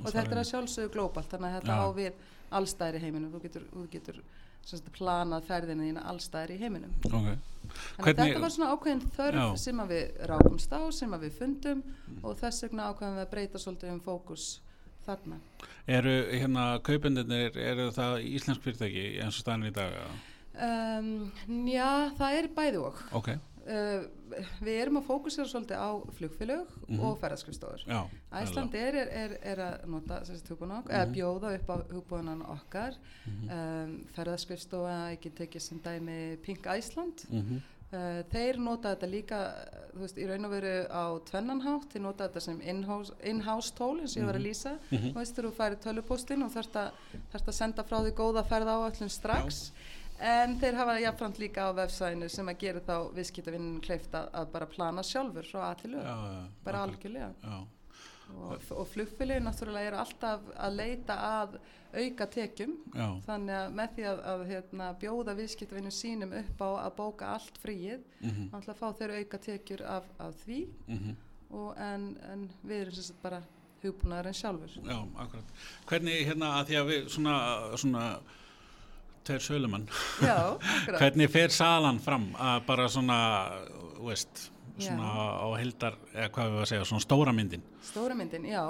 Og 0.05 0.11
þetta 0.13 0.31
er 0.31 0.39
að 0.43 0.51
sjálfsögðu 0.53 0.89
glóbalt, 0.93 1.27
þannig 1.33 1.49
að 1.49 1.57
þetta 1.61 1.73
Já. 1.73 1.81
á 1.81 1.87
við 1.97 2.13
allstæðir 2.51 2.95
í 2.95 3.01
heiminum, 3.01 3.31
þú 3.33 3.41
getur, 3.41 3.65
þú 3.73 3.87
getur 3.91 4.21
planað 4.95 5.43
ferðina 5.49 5.83
þína 5.83 6.03
allstæðir 6.05 6.51
í 6.53 6.59
heiminum. 6.61 6.93
ok, 7.05 7.11
Þannig 7.11 7.60
Hvernig- 7.97 8.33
þetta 8.33 8.41
var 8.41 8.49
svona 8.55 8.71
ákveðin 8.75 9.03
þörf 9.17 9.39
Já. 9.41 9.55
sem 9.57 9.77
við 9.91 10.25
rákumst 10.31 10.71
á, 10.73 10.81
sem 10.91 11.11
við 11.11 11.31
fundum 11.37 11.83
og 12.23 12.37
þess 12.39 12.63
vegna 12.67 12.89
ákveðum 12.91 13.15
við 13.19 13.25
að 13.25 13.31
breyta 13.31 13.57
svolítið 13.61 13.93
um 13.93 14.01
fókus 14.01 14.59
þarna. 15.05 15.39
eru 15.87 16.15
hérna 16.31 16.65
kaupendinir, 16.83 17.57
eru 17.57 17.91
það 17.91 18.19
íslensk 18.35 18.61
fyrirtæki 18.61 19.05
eins 19.21 19.37
og 19.39 19.45
staðin 19.45 19.69
í 19.71 19.73
dag? 19.73 19.93
Um, 20.61 21.31
já, 21.67 22.11
það 22.19 22.37
er 22.37 22.47
bæði 22.55 22.81
og. 22.85 22.97
ok, 23.13 23.29
Uh, 23.61 24.07
við 24.65 24.77
erum 24.81 24.97
að 24.97 25.03
fókusera 25.05 25.45
svolítið 25.45 25.77
á 25.77 25.89
flugfélög 26.17 26.67
Mhm. 26.87 26.99
og 27.05 27.19
ferðarskrisstofur. 27.21 27.83
já 27.85 28.07
Æsland 28.33 28.73
er, 28.73 28.95
er, 28.95 29.37
er, 29.43 29.57
að 29.57 29.85
nota 29.87 30.21
hugbúna 30.49 30.83
eða 30.87 31.05
Mhm. 31.05 31.13
bjóða 31.13 31.53
upp 31.59 31.67
á 31.69 31.75
hugbúnan 31.93 32.41
okkar. 32.41 32.95
Mhm. 33.27 33.49
Um, 33.51 34.05
ferðarskristofa, 34.15 35.11
ekki 35.15 35.29
tekið 35.31 35.61
sem 35.61 35.79
dæmi 35.79 36.37
Pink 36.41 36.63
Æsland. 36.65 37.25
Mhm. 37.29 37.61
Uh, 37.93 38.23
þeir 38.31 38.57
nota 38.57 38.95
þetta 38.95 39.09
líka, 39.11 39.53
veist, 39.93 40.15
í 40.17 40.25
raun 40.25 40.45
og 40.45 40.51
veru 40.51 40.87
á 40.89 41.19
tvennanhátt, 41.27 41.89
þeir 41.91 42.01
nota 42.01 42.29
þetta 42.29 42.41
sem 42.41 42.61
in-house 42.61 43.11
in 43.23 43.41
tól, 43.75 43.99
eins 43.99 44.15
og 44.15 44.23
ég 44.23 44.25
var 44.25 44.35
að 44.35 44.45
lýsa. 44.47 44.79
Mhm. 44.91 45.11
Þú 45.11 45.13
veist, 45.13 45.35
þú 45.35 45.51
færi 45.51 45.75
tölupóstinn 45.75 46.43
og 46.45 46.51
þarft 46.51 46.73
að, 46.73 46.91
að 47.47 47.53
senda 47.53 47.83
frá 47.83 47.99
því 48.01 48.11
góða 48.15 48.43
ferða 48.47 48.77
áallin 48.79 49.09
strax. 49.09 49.71
En 50.21 50.55
þeir 50.61 50.75
hafa 50.77 50.95
jafnframt 51.01 51.39
líka 51.41 51.65
á 51.65 51.69
vefsæðinu 51.73 52.27
sem 52.29 52.49
að 52.51 52.57
gera 52.61 52.81
þá 52.85 52.95
viðskiptavinnum 53.17 53.79
kleift 53.81 54.13
að, 54.13 54.49
bara 54.53 54.67
plana 54.69 55.03
sjálfur 55.07 55.47
frá 55.49 55.61
að 55.71 55.79
til 55.81 55.91
já, 55.91 55.97
lög. 55.97 56.09
já, 56.35 56.41
Bara 56.67 56.83
algjörlega. 56.87 57.29
já, 57.41 57.61
Og, 58.31 58.61
og 58.71 58.85
flugfélagi 58.87 59.41
náttúrulega 59.43 59.89
er 59.89 59.95
alltaf 59.99 60.43
að 60.55 60.75
leita 60.77 61.15
að 61.19 61.55
auka 61.91 62.27
tekjum. 62.31 62.75
já, 62.95 63.07
Þannig 63.25 63.55
að 63.57 63.73
með 63.79 63.89
því 63.97 64.05
að, 64.11 64.21
að 64.33 64.43
hérna, 64.53 64.85
bjóða 65.01 65.35
viðskiptavinnum 65.41 65.91
sínum 65.97 66.35
upp 66.39 66.61
á 66.63 66.69
að 66.85 66.93
bóka 67.01 67.31
allt 67.35 67.57
fríið, 67.59 68.05
mhm, 68.21 68.45
náttúrulega 68.53 68.79
fá 68.79 68.87
þeir 69.01 69.15
auka 69.19 69.37
tekjur 69.47 69.83
af, 69.97 70.07
af 70.23 70.37
því 70.45 70.59
mhm, 70.87 71.17
og 71.51 71.73
en, 71.83 72.05
en 72.31 72.45
við 72.63 72.85
erum 72.85 72.95
sagt 73.01 73.19
bara 73.25 73.41
hugbúnaðurinn 73.83 74.37
sjálfur. 74.39 74.77
já, 74.85 74.99
akkurat 75.25 75.51
hvernig 75.89 76.21
hérna 76.29 76.53
að 76.61 76.69
því 76.71 76.79
að 76.79 76.89
við 76.93 77.09
svona, 77.17 77.35
svona 77.83 78.05
tveir 79.31 79.45
sölumann 79.47 79.87
Já, 80.21 80.37
hvernig 80.99 81.31
fer 81.33 81.55
salan 81.55 81.99
fram 82.03 82.29
að 82.37 82.65
bara 82.69 82.89
svona, 82.91 83.19
veist 84.03 84.49
Já. 84.77 84.89
svona 84.91 85.13
á 85.41 85.47
heldar, 85.59 85.97
eða 86.15 86.31
hvað 86.35 86.51
við 86.57 86.65
að 86.65 86.69
segja, 86.75 86.89
svona 86.91 87.07
stóra 87.07 87.33
myndin 87.35 87.63
Stóra 87.85 88.15
myndin, 88.17 88.45
já. 88.49 88.63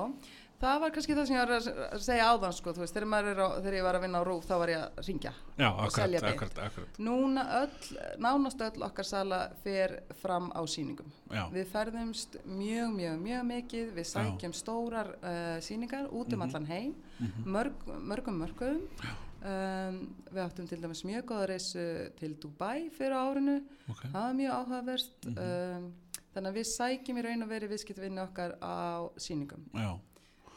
það 0.61 0.79
var 0.83 0.91
kannski 0.93 1.15
það 1.17 1.27
sem 1.29 1.35
ég 1.37 1.43
var 1.45 1.53
að 1.93 2.01
segja 2.05 2.25
áðan 2.33 2.53
sko, 2.57 2.73
þú 2.75 2.81
veist, 2.83 2.97
þegar, 2.97 3.39
á, 3.41 3.47
þegar 3.61 3.77
ég 3.77 3.85
var 3.85 3.97
að 3.99 4.03
vinna 4.05 4.19
á 4.21 4.23
rúf 4.27 4.43
þá 4.49 4.53
var 4.61 4.71
ég 4.73 4.81
að 4.83 4.99
ringja 5.07 5.31
Já, 5.61 5.67
akkurat, 5.85 6.25
akkurat, 6.31 6.59
akkurat. 6.67 6.99
Núna 7.05 7.45
öll, 7.61 7.97
nánast 8.25 8.61
öll 8.65 8.85
okkar 8.89 9.07
sala 9.07 9.39
fer 9.63 9.95
fram 10.21 10.49
á 10.57 10.61
sýningum. 10.69 11.09
Já, 11.33 11.43
Við 11.53 11.67
ferðumst 11.73 12.37
mjög, 12.49 12.93
mjög, 12.97 13.17
mjög 13.25 13.43
mikið, 13.53 13.89
við 13.97 14.07
sækjum 14.11 14.55
stórar 14.57 15.11
uh, 15.21 15.57
sýningar 15.65 16.09
út 16.09 16.33
um 16.33 16.39
Mhm. 16.41 16.47
allan 16.49 16.65
heim, 16.71 16.95
mhm, 17.19 17.45
mörg, 17.57 17.85
mörgum 18.09 18.41
mörgum. 18.41 18.81
Um, 19.41 19.95
við 20.29 20.43
áttum 20.43 20.67
til 20.69 20.77
dæmis 20.83 20.99
mjög 21.07 21.23
góða 21.31 21.47
reysu 21.49 21.83
til 22.19 22.35
Dubai 22.37 22.89
fyrir 22.93 23.15
árinu, 23.17 23.55
ok. 23.89 24.03
það 24.11 24.13
var 24.21 24.33
mjög 24.37 24.51
áhugavert. 24.59 25.25
Mhm. 25.25 25.37
um, 25.41 25.87
þannig 26.35 26.51
að 26.51 26.59
við 26.59 26.67
sækjum 26.69 27.17
í 27.17 27.23
raun 27.25 27.43
og 27.43 27.49
veri 27.49 27.67
viðskiptvinni 27.71 28.21
okkar 28.21 28.53
á 28.61 29.09
sýningum. 29.17 29.65
Já, 29.73 29.99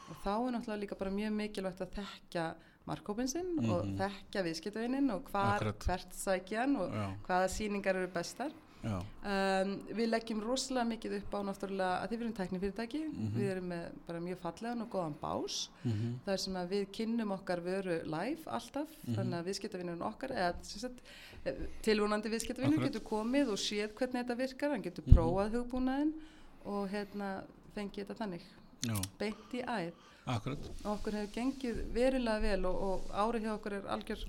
Og 0.05 0.15
þá 0.21 0.29
er 0.37 0.51
náttúrulega 0.53 0.81
líka 0.83 0.95
bara 0.99 1.09
mjög 1.09 1.31
mikilvægt 1.33 1.81
að 1.81 1.95
þekkja 1.97 2.43
markkópin 2.85 3.27
sinn 3.27 3.57
og 3.71 3.85
Mhm. 3.87 3.97
þekkja 3.97 4.43
viðskiptvinnin 4.45 5.09
og 5.15 5.23
hvar, 5.31 5.59
hvert 5.79 6.13
sækjan 6.13 6.75
og 6.77 6.91
já, 6.93 7.07
hvaða 7.25 7.47
sýningar 7.49 7.95
eru 7.95 8.07
bestar. 8.13 8.51
Um, 8.85 9.71
við 9.97 10.09
leggjum 10.11 10.41
rosalega 10.45 10.85
mikið 10.91 11.15
upp 11.17 11.31
á 11.33 11.39
náttúrulega 11.47 12.01
að 12.03 12.09
þið 12.11 12.21
erum 12.21 12.33
tæknifyrirtæki, 12.39 13.01
Mhm. 13.09 13.31
við 13.35 13.49
erum 13.51 13.67
með 13.71 13.85
bara 14.07 14.19
mjög 14.19 14.37
fallegan 14.37 14.81
og 14.81 14.89
góðan 14.89 15.15
bás. 15.21 15.69
mhm, 15.85 16.19
Það 16.25 16.33
er 16.33 16.37
sem 16.37 16.53
að 16.53 16.67
við 16.69 16.85
kynnum 16.91 17.31
okkar 17.31 17.61
vöru 17.61 18.03
live 18.05 18.43
alltaf, 18.45 18.87
Mhm. 19.07 19.15
þannig 19.15 19.39
að 19.39 19.45
viðskiptavinnurinn 19.49 20.01
okkar, 20.13 20.31
eh, 20.31 20.53
tilvonandi 21.85 22.29
viðskiptavinnur 22.33 22.83
getur 22.87 23.01
komið 23.05 23.51
og 23.53 23.57
séð 23.61 23.93
hvernig 23.93 24.23
þetta 24.25 24.37
virkar, 24.37 24.69
hann 24.71 24.81
getur 24.83 25.03
Mhm. 25.05 25.13
prófað 25.15 25.51
hugbúnaðinn 25.55 26.13
og 26.65 26.89
hérna 26.89 27.43
fengið 27.75 28.05
þetta 28.05 28.15
þannig, 28.17 28.41
já, 28.81 28.95
beint 29.19 29.51
í 29.53 29.63
æð. 29.65 29.93
akkurat. 30.27 30.57
Okkur 30.83 31.13
hefur 31.13 31.33
gengið 31.35 31.83
verilega 31.93 32.41
vel 32.41 32.65
og, 32.65 32.75
og 32.81 33.01
árið 33.13 33.41
hjá 33.43 33.59
okkur 33.59 33.73
er 33.73 33.81
algjör, 33.93 34.25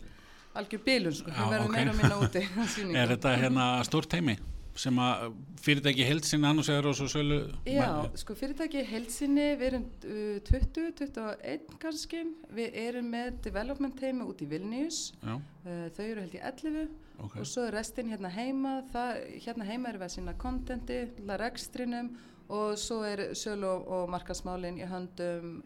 algjör 0.61 0.83
bilun, 0.87 1.17
sko, 1.17 1.33
Já, 1.33 1.41
við 1.41 1.55
verðum 1.55 1.71
ok. 1.71 1.77
meira 1.79 1.95
og 1.95 1.99
minna 2.01 2.21
úti. 2.25 2.45
Er 3.03 3.15
þetta 3.15 3.33
hérna 3.41 3.71
stórt 3.87 4.17
heimi 4.17 4.37
sem 4.77 4.99
að 5.01 5.31
fyrirtæki 5.65 6.05
held 6.05 6.27
sinna 6.29 6.51
annars 6.53 6.69
eða 6.73 6.91
og 6.91 6.99
svo 6.99 7.07
sölu? 7.09 7.39
Já, 7.69 7.89
sko 8.21 8.37
fyrirtæki 8.37 8.83
heilsinni, 8.91 9.47
við 9.57 9.67
erum 9.71 9.87
uh, 10.05 10.37
20, 10.51 10.91
21 11.01 11.79
kannski, 11.83 12.23
við 12.59 12.77
erum 12.85 13.09
með 13.15 13.41
development 13.47 13.97
teimi 14.01 14.27
út 14.29 14.45
í 14.45 14.49
Vilnius, 14.51 15.01
Já, 15.23 15.35
uh, 15.39 15.87
þau 15.97 16.05
eru 16.05 16.27
held 16.27 16.37
í 16.37 16.43
11 16.43 16.83
ok. 17.25 17.39
og 17.41 17.49
svo 17.49 17.67
er 17.67 17.77
restin 17.79 18.13
hérna 18.13 18.31
heima, 18.37 18.79
það, 18.93 19.23
hérna 19.47 19.69
heima 19.71 19.93
erum 19.93 20.05
við 20.05 20.09
að 20.11 20.17
sína 20.19 20.37
kontenti, 20.41 21.03
rekstrinum. 21.47 22.13
Og 22.47 22.77
svo 22.79 23.01
er 23.03 23.33
sölu 23.35 23.67
og, 23.67 24.05
markasmálin 24.13 24.77
í 24.79 24.87
höndum 24.87 25.57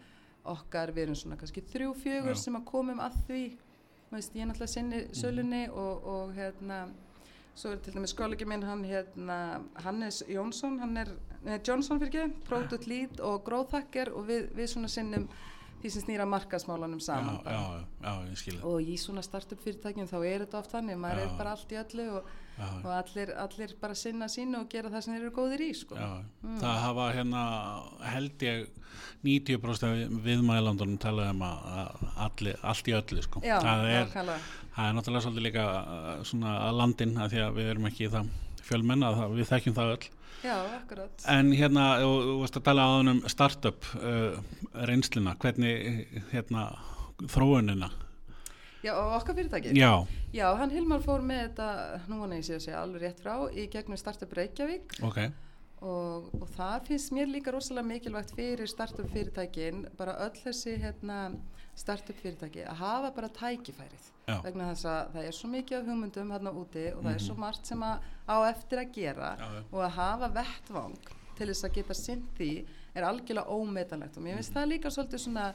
okkar, 0.49 0.95
við 0.97 1.03
erum 1.03 1.19
svona 1.19 1.37
kannski 1.37 1.61
þrjú, 1.69 1.91
fjögur 2.01 2.39
sem 2.41 2.57
að 2.57 2.65
komum 2.71 3.03
að 3.05 3.19
því, 3.27 3.43
veist, 4.11 4.35
ég 4.35 4.43
er 4.43 4.51
náttúrulega 4.51 4.73
sinni 4.73 5.01
sölunni 5.15 5.63
og, 5.71 6.07
og 6.07 6.35
hérna, 6.35 6.81
svo 7.55 7.75
er 7.75 7.83
til 7.85 7.95
dæmis 7.95 8.15
skólegi 8.15 8.49
minn, 8.49 8.65
hann 8.67 8.85
hérna, 8.85 9.61
Hannes 9.85 10.23
Jónsson, 10.29 10.81
hann 10.83 10.97
er, 10.97 11.13
neða 11.45 11.61
Johnson 11.69 12.01
fyrir 12.03 12.11
ekki, 12.25 12.43
product 12.49 12.89
lead 12.91 13.23
og 13.25 13.45
growth 13.47 13.77
hacker 13.77 14.13
og 14.15 14.27
við, 14.31 14.51
við 14.57 14.73
svona 14.75 14.91
sinnum 14.91 15.29
því 15.81 15.93
sem 15.95 16.05
snýra 16.05 16.27
markasmálanum 16.29 17.01
saman. 17.01 17.41
já, 17.45 17.85
já, 18.03 18.13
já. 18.47 18.61
Og 18.69 18.81
í 18.85 18.97
svona 19.01 19.23
startup 19.25 19.61
fyrirtækjum 19.65 20.09
þá 20.11 20.19
er 20.21 20.45
þetta 20.45 20.61
oft 20.61 20.75
þannig, 20.75 21.01
maður 21.01 21.23
er 21.25 21.35
bara 21.39 21.55
allt 21.57 21.73
í 21.73 21.79
öllu 21.81 22.07
og, 22.19 22.31
og 22.83 22.91
allir, 22.95 23.33
allir 23.45 23.75
bara 23.81 23.97
sinna 23.97 24.29
sínu 24.29 24.61
og 24.61 24.69
gera 24.73 24.93
það 24.93 25.07
sem 25.07 25.17
þeir 25.17 25.25
eru 25.25 25.35
góðir 25.39 25.65
í, 25.65 25.71
sko. 25.79 25.97
Mm. 25.97 26.59
Það 26.61 26.83
hafa 26.85 27.09
hérna 27.17 27.45
held 28.13 28.47
ég 28.49 28.69
90% 29.25 29.89
af 29.89 30.21
viðmælandunum 30.25 31.01
talað 31.01 31.33
um 31.35 31.43
að 31.45 32.05
allir, 32.27 32.61
allt 32.63 32.89
í 32.89 32.97
öllu 32.97 33.25
sko. 33.25 33.43
Það, 33.45 33.89
er, 33.93 34.15
það 34.15 34.87
er 34.87 34.95
náttúrulega 34.97 35.25
svolítið 35.27 35.47
líka 35.49 35.67
uh, 35.81 36.15
svona 36.29 36.55
að 36.69 36.79
landin 36.81 37.19
að 37.21 37.35
því 37.35 37.43
að 37.45 37.59
við 37.59 37.75
erum 37.75 37.91
ekki 37.91 38.07
í 38.07 38.13
það 38.15 38.31
fjölmenn 38.71 39.07
að 39.07 39.21
það, 39.21 39.37
við 39.39 39.51
þekkjum 39.53 39.79
það 39.81 39.95
öll. 39.97 40.11
Já, 40.41 40.55
akkurat. 40.79 41.27
En 41.29 41.51
hérna, 41.53 41.89
þú 42.01 42.37
varst 42.41 42.57
að 42.57 42.69
tala 42.71 42.87
á 42.89 42.91
um 43.03 43.25
startup 43.29 43.91
uh, 43.99 44.39
reynsluna, 44.89 45.35
hvernig 45.43 46.07
hérna 46.31 46.71
þróunina. 47.29 47.91
Já, 48.81 48.95
og 48.97 49.19
okkar 49.19 49.37
fyrirtæki? 49.37 49.75
Já, 49.77 50.07
Já, 50.33 50.47
hann 50.57 50.71
Hilmar 50.73 51.03
fór 51.05 51.21
með 51.27 51.41
þetta, 51.49 51.69
nú 52.09 52.23
hann 52.23 52.33
eigi 52.37 52.55
að 52.55 52.63
segja 52.65 52.81
alveg 52.81 53.03
rétt 53.03 53.21
frá, 53.21 53.35
í 53.53 53.67
gegnum 53.69 53.99
Startup 54.01 54.31
Reykjavík 54.39 54.95
ok, 55.05 55.19
og, 55.85 56.29
og 56.39 56.45
það 56.55 56.87
finnst 56.87 57.13
mér 57.17 57.29
líka 57.29 57.53
rosalega 57.53 57.89
mikilvægt 57.89 58.33
fyrir 58.37 58.71
startup 58.71 59.11
fyrirtækin, 59.13 59.85
bara 59.99 60.15
öll 60.25 60.37
þessi 60.39 60.77
hérna, 60.81 61.19
startup 61.75 62.17
fyrirtæki, 62.17 62.65
að 62.67 62.75
hafa 62.77 63.11
bara 63.15 63.29
tækifærið. 63.29 64.11
já, 64.29 64.43
Vegna 64.43 64.71
þess 64.75 64.85
að 64.85 65.13
það 65.15 65.25
er 65.27 65.33
svo 65.33 65.49
mikið 65.51 65.79
af 65.79 65.87
hugmyndum 65.87 66.31
hérna 66.31 66.53
úti 66.53 66.85
og 66.97 67.03
það 67.05 67.15
er 67.15 67.19
svo 67.19 67.35
Mhm. 67.35 67.41
margt 67.41 67.67
sem 67.67 67.81
að 67.81 67.99
á 68.29 68.37
eftir 68.51 68.79
að 68.79 68.93
gera 68.93 69.37
já, 69.39 69.49
já. 69.55 69.63
og 69.73 69.81
að 69.85 69.91
hafa 69.91 70.29
vettvang 70.35 70.97
til 71.37 71.47
þess 71.49 71.65
að 71.65 71.73
geta 71.75 71.95
sinnt 71.95 72.35
því 72.39 72.67
er 72.95 73.03
algjörlega 73.03 73.49
ómetanlegt 73.49 74.17
og 74.17 74.23
mér 74.23 74.35
finnst 74.37 74.53
það 74.55 74.69
líka 74.69 74.89
svolítið 74.91 75.19
svona 75.21 75.55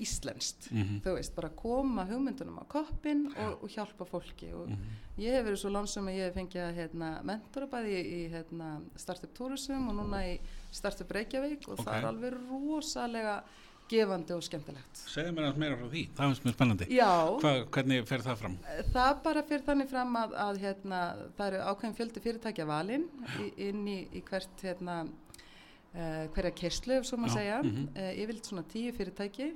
íslenskt. 0.00 0.72
Mm 0.72 1.00
Þú 1.04 1.14
veist, 1.14 1.34
bara 1.36 1.48
koma 1.50 2.04
hugmyndunum 2.04 2.58
á 2.58 2.64
koppin 2.66 3.28
og, 3.36 3.62
og 3.62 3.68
hjálpa 3.70 4.04
fólki 4.04 4.52
og 4.52 4.68
Mhm. 4.68 4.78
Ég 5.18 5.30
hef 5.30 5.44
verið 5.46 5.60
svo 5.62 5.70
lánsum 5.70 6.08
að 6.08 6.16
ég 6.18 6.24
hef 6.24 6.34
fengið 6.34 6.62
að 6.66 6.74
hérna, 6.74 7.22
mentora 7.22 7.66
bæði 7.68 7.92
í, 7.94 8.26
í 8.26 8.30
hérna, 8.32 8.82
Startup 8.96 9.32
Tourism 9.32 9.88
og 9.88 9.94
núna 9.94 10.24
í 10.26 10.40
Startup 10.72 11.06
Reykjavík 11.08 11.68
og 11.68 11.78
Ok. 11.78 11.84
það 11.86 11.94
er 12.02 12.06
alveg 12.08 12.34
rosalega 12.50 13.42
gefandi 13.90 14.34
og 14.34 14.44
skemmtilegt. 14.44 15.00
Segðu 15.10 15.34
mér 15.34 15.46
aðeins 15.48 15.60
meira 15.60 15.78
frá 15.78 15.88
því, 15.92 16.04
það 16.16 16.30
finnst 16.30 16.46
mér 16.46 16.56
spennandi. 16.56 16.88
Já, 16.94 17.10
Hva, 17.42 17.52
hvernig 17.76 18.06
fer 18.08 18.24
það 18.24 18.40
fram? 18.40 18.56
það 18.94 19.12
bara 19.26 19.44
fyrir 19.50 19.66
þannig 19.66 19.90
fram 19.90 20.16
að, 20.20 20.38
að 20.46 20.62
hérna, 20.64 21.02
það 21.36 21.50
eru 21.50 21.60
ákveðin 21.68 21.98
fjöldi 21.98 22.24
fyrirtækja 22.24 22.66
valinn 22.70 23.06
í, 23.44 23.50
inn 23.68 23.84
í, 23.90 23.98
í 24.16 24.24
hvert 24.28 24.64
hérna, 24.64 24.96
uh, 25.04 26.24
hverja 26.36 26.54
kerslu, 26.62 27.00
svo 27.04 27.20
maður 27.20 27.38
segja, 27.40 27.60
mhm. 27.64 27.86
uh, 27.92 28.10
yfirleitt 28.24 28.50
svona 28.50 28.66
tíu 28.72 28.94
fyrirtæki 28.96 29.52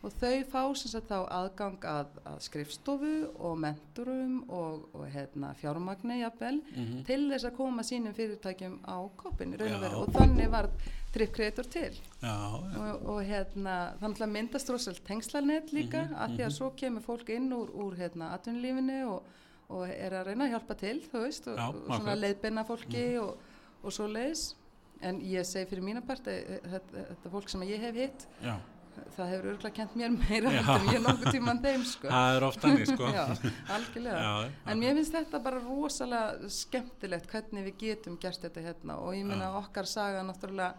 og 0.00 0.14
þau 0.16 0.36
fá 0.48 0.60
sem 0.80 0.92
sagt 0.94 1.10
þá 1.10 1.18
aðgang 1.36 1.82
að, 1.84 2.14
að 2.24 2.38
skrifstofu 2.46 3.10
og 3.36 3.58
mentorum 3.60 4.38
og, 4.48 4.86
og 4.96 5.04
hérna, 5.12 5.52
fjármagni 5.60 6.20
jafnvel 6.22 6.60
Mm 6.74 7.02
til 7.10 7.20
þess 7.30 7.46
að 7.48 7.56
koma 7.56 7.82
sínum 7.86 8.14
fyrirtækjum 8.16 8.78
á 8.86 8.96
koppin 9.16 9.54
og 9.60 10.12
þannig 10.14 10.50
var 10.52 10.68
Trip 11.12 11.32
Creator 11.34 11.64
til 11.64 11.92
Já, 11.92 12.00
já, 12.22 12.78
og, 12.78 13.02
og 13.08 13.20
hérna 13.26 13.76
þannig 14.00 14.22
að 14.22 14.32
myndast 14.36 14.70
rosalega 14.70 15.06
tengslanett 15.06 15.72
líka 15.72 16.04
Mhm, 16.04 16.14
af 16.14 16.30
því 16.30 16.42
að 16.42 16.50
mhm. 16.50 16.56
svo 16.56 16.70
kemur 16.76 17.02
fólk 17.02 17.28
inn 17.28 17.52
úr, 17.52 17.70
úr 17.74 17.96
hérna 17.96 18.32
atvinnulífinu 18.36 19.00
og, 19.10 19.22
og 19.68 19.88
er 19.88 20.12
að 20.12 20.26
reyna 20.26 20.44
að 20.44 20.50
hjálpa 20.54 20.74
til 20.74 21.02
veist 21.12 21.46
og, 21.48 21.56
Já, 21.56 21.68
og 21.68 21.84
svona 21.84 22.12
akkurat. 22.12 22.18
Mhm. 22.62 22.66
fólki 22.66 23.18
og, 23.18 23.36
og 23.82 23.92
svo 23.92 24.06
leiðis 24.06 24.54
en 25.02 25.20
ég 25.20 25.46
segi 25.48 25.68
fyrir 25.70 25.84
mína 25.84 26.02
part 26.06 26.26
eh, 26.28 26.34
eh, 26.56 26.60
þetta, 26.74 27.06
þetta 27.08 27.32
fólk 27.32 27.48
sem 27.48 27.62
ég 27.68 27.80
hef 27.80 27.94
hitt 27.94 28.26
já. 28.44 28.56
Það 29.16 29.28
hefur 29.32 29.48
örgulega 29.50 29.74
kent 29.76 29.94
mér 30.00 30.10
meira 30.16 30.50
en 30.76 30.88
ég 30.94 31.02
nokkuð 31.04 31.32
tíman 31.36 31.60
þeim 31.64 31.84
sko 31.86 32.08
Það 32.08 32.36
er 32.36 32.46
oft 32.48 32.60
þannig, 32.64 32.86
sko. 32.90 33.10
En 34.70 34.78
mér 34.80 34.94
finnst 34.98 35.14
þetta 35.16 35.40
bara 35.44 35.60
rosalega 35.64 36.48
skemmtilegt 36.50 37.30
hvernig 37.30 37.68
við 37.70 37.76
getum 37.84 38.18
gert 38.22 38.40
þetta 38.44 38.64
hérna 38.64 38.98
og 39.02 39.14
ég 39.14 39.30
Já. 39.30 39.50
okkar 39.60 39.86
saga 39.86 40.22
náttúrulega 40.26 40.74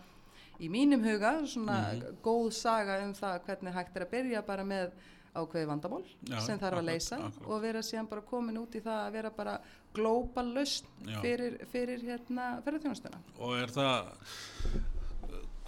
í 0.62 0.70
mínum 0.70 1.02
huga 1.04 1.34
svona 1.50 1.80
Mhm. 1.94 2.20
góð 2.22 2.52
saga 2.54 3.00
um 3.06 3.14
það 3.14 3.40
hvernig 3.48 3.74
hægt 3.74 3.96
er 3.98 4.06
að 4.06 4.12
byrja 4.12 4.46
bara 4.46 4.64
með 4.64 4.92
ákveði 5.34 5.68
vandamál 5.70 6.04
Já, 6.28 6.40
sem 6.44 6.60
þarf 6.60 6.76
að 6.76 6.82
akkurat, 6.82 6.86
leysa 6.92 7.16
akkurat. 7.16 7.48
og 7.48 7.62
vera 7.62 7.80
síðan 7.80 8.10
bara 8.10 8.22
komin 8.22 8.58
út 8.58 8.76
í 8.76 8.82
það 8.84 9.00
að 9.08 9.12
vera 9.14 9.30
bara 9.32 9.60
global 9.94 10.46
lausn 10.54 10.86
fyrir, 11.22 11.56
fyrir 11.72 12.00
hérna 12.04 12.62
ferðarþjónustuna. 12.66 13.20
Og 13.40 13.56
er 13.62 13.68
það, 13.72 14.12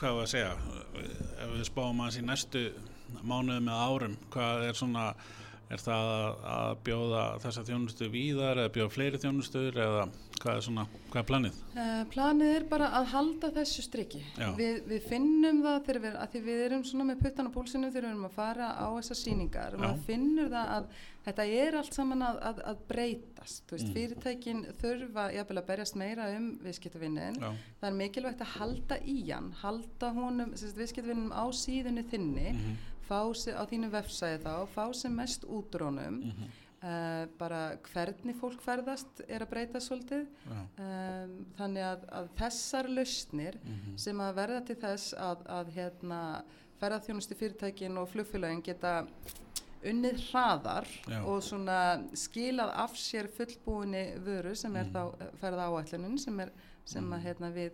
hvað 0.03 0.17
var 0.17 0.25
að 0.25 0.31
segja, 0.33 0.55
ef 1.39 1.51
við 1.53 1.67
spáum 1.69 1.99
aðeins 2.03 2.17
í 2.19 2.23
næstu 2.27 2.61
mánuðum 3.23 3.69
eða 3.71 3.83
árum, 3.87 4.15
hvað 4.33 4.63
er 4.67 4.75
svona, 4.75 5.03
er 5.73 5.81
það 5.83 6.11
að- 6.53 6.77
bjóða 6.87 7.23
þessa 7.43 7.63
þjónustu 7.69 8.09
víðar 8.13 8.61
eða 8.63 8.73
bjóða 8.77 8.93
fleiri 8.95 9.21
þjónustur 9.23 9.79
eða 9.87 10.05
hvað 10.43 10.57
er 10.57 10.63
svona, 10.65 10.83
hvað 11.11 11.21
er 11.21 11.27
planið? 11.29 11.59
Uh, 11.77 12.03
planið 12.11 12.49
er 12.57 12.65
bara 12.67 12.89
að 12.99 13.05
halda 13.13 13.49
þessu 13.55 13.83
striki. 13.85 14.19
Já. 14.37 14.49
Við, 14.57 14.81
við 14.91 15.05
finnum 15.07 15.61
það 15.63 15.77
þegar 15.87 16.01
við, 16.03 16.17
að 16.25 16.37
við 16.49 16.61
erum 16.65 16.83
með 17.07 17.21
puttan 17.23 17.47
á 17.47 17.55
púlsinu 17.55 17.91
þegar 17.93 18.07
við 18.07 18.11
erum 18.13 18.27
að 18.27 18.35
fara 18.37 18.67
á 18.75 18.87
þessar 18.99 19.19
sýningar 19.21 19.77
og 19.77 19.83
maður 19.85 20.03
finnur 20.09 20.51
það 20.51 20.73
að 20.77 20.87
þetta 21.23 21.43
er 21.63 21.77
allt 21.79 21.95
saman 21.95 22.21
að, 22.27 22.39
að, 22.49 22.57
að 22.73 22.81
breytast. 22.91 23.63
Veist, 23.71 23.87
Mm. 23.87 23.93
fyrirtækin 23.95 24.59
þurfa 24.81 25.23
að 25.61 25.67
berjast 25.69 25.95
meira 25.99 26.25
um 26.37 26.49
viðskiptavinnin. 26.63 27.37
Það 27.39 27.87
er 27.89 27.95
mikilvægt 28.01 28.43
að 28.43 28.51
halda 28.57 28.97
í 29.07 29.15
hann, 29.31 29.51
halda 29.61 30.09
honum, 30.15 30.51
viðskiptavinnum 30.55 31.31
á 31.31 31.43
síðunni 31.55 32.03
þinni, 32.11 32.49
mhm, 32.53 32.75
fá 33.07 33.33
sig 33.35 33.53
á 33.55 33.63
þínu 33.69 33.89
vefsæði 33.93 34.41
þá, 34.43 34.53
fá 34.73 34.85
sem 34.93 35.15
mest 35.15 35.43
út 35.45 35.75
úr 35.75 35.85
honum. 35.89 36.19
Mhm, 36.23 36.49
uh, 36.83 37.25
bara 37.39 37.61
hvernig 37.93 38.35
fólk 38.39 38.61
ferðast 38.61 39.21
er 39.27 39.41
að 39.45 39.49
breyta 39.53 39.79
svolítið. 39.83 40.25
Já, 40.47 40.59
um, 40.87 41.37
þannig 41.57 41.83
að, 41.91 42.03
að 42.11 42.27
þessar 42.41 42.89
lausnir 42.89 43.59
mhm, 43.63 43.95
sem 43.97 44.19
að 44.19 44.35
verða 44.35 44.65
til 44.65 44.75
þess 44.75 45.13
að, 45.13 45.45
að 45.59 45.71
hérna, 45.77 46.19
ferðarþjónustu 46.79 47.35
fyrirtækin 47.39 47.97
og 47.97 48.09
flugfélagin 48.11 48.63
geta 48.65 49.05
unnið 49.83 50.19
hraðar 50.29 50.85
Já. 51.11 51.17
og 51.27 51.41
svona 51.43 51.77
skilað 52.15 52.69
af 52.85 52.93
sér 52.95 53.27
fullbúinni 53.35 54.03
vöru 54.23 54.53
sem 54.55 54.75
er 54.79 54.85
Mhm. 54.85 54.93
þá 54.93 55.31
ferða 55.41 55.65
áætlunin 55.67 56.17
sem, 56.19 56.39
er, 56.39 56.51
sem 56.85 57.03
að 57.03 57.17
Mhm. 57.19 57.23
hérna, 57.25 57.49
við 57.51 57.71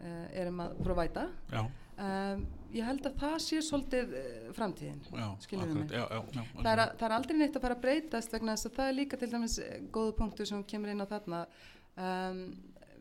uh, 0.00 0.26
erum 0.32 0.60
að 0.60 0.76
provæta 0.82 1.28
já, 1.50 1.62
um, 1.98 2.44
ég 2.74 2.84
held 2.84 3.06
að 3.08 3.16
það 3.22 3.36
sé 3.44 3.62
svolítið 3.64 4.14
uh, 4.18 4.50
framtíðin 4.56 5.00
já, 5.08 5.26
Skilurðu 5.44 5.78
mig? 5.80 5.94
það 5.94 6.70
er, 6.74 6.84
er 7.08 7.16
aldrei 7.16 7.36
neitt 7.40 7.56
að 7.56 7.64
fara 7.64 7.78
að 7.78 7.84
breytast 7.86 8.34
vegna 8.36 8.56
þess 8.56 8.70
að 8.70 8.78
það 8.78 8.92
er 8.92 8.98
líka 8.98 9.20
til 9.20 9.30
dæmis 9.32 9.58
eh, 9.64 9.80
góðu 9.94 10.14
punktur 10.18 10.50
sem 10.50 10.64
kemur 10.68 10.92
inn 10.92 11.04
á 11.04 11.08
þarna. 11.08 11.42
Um, 11.98 12.42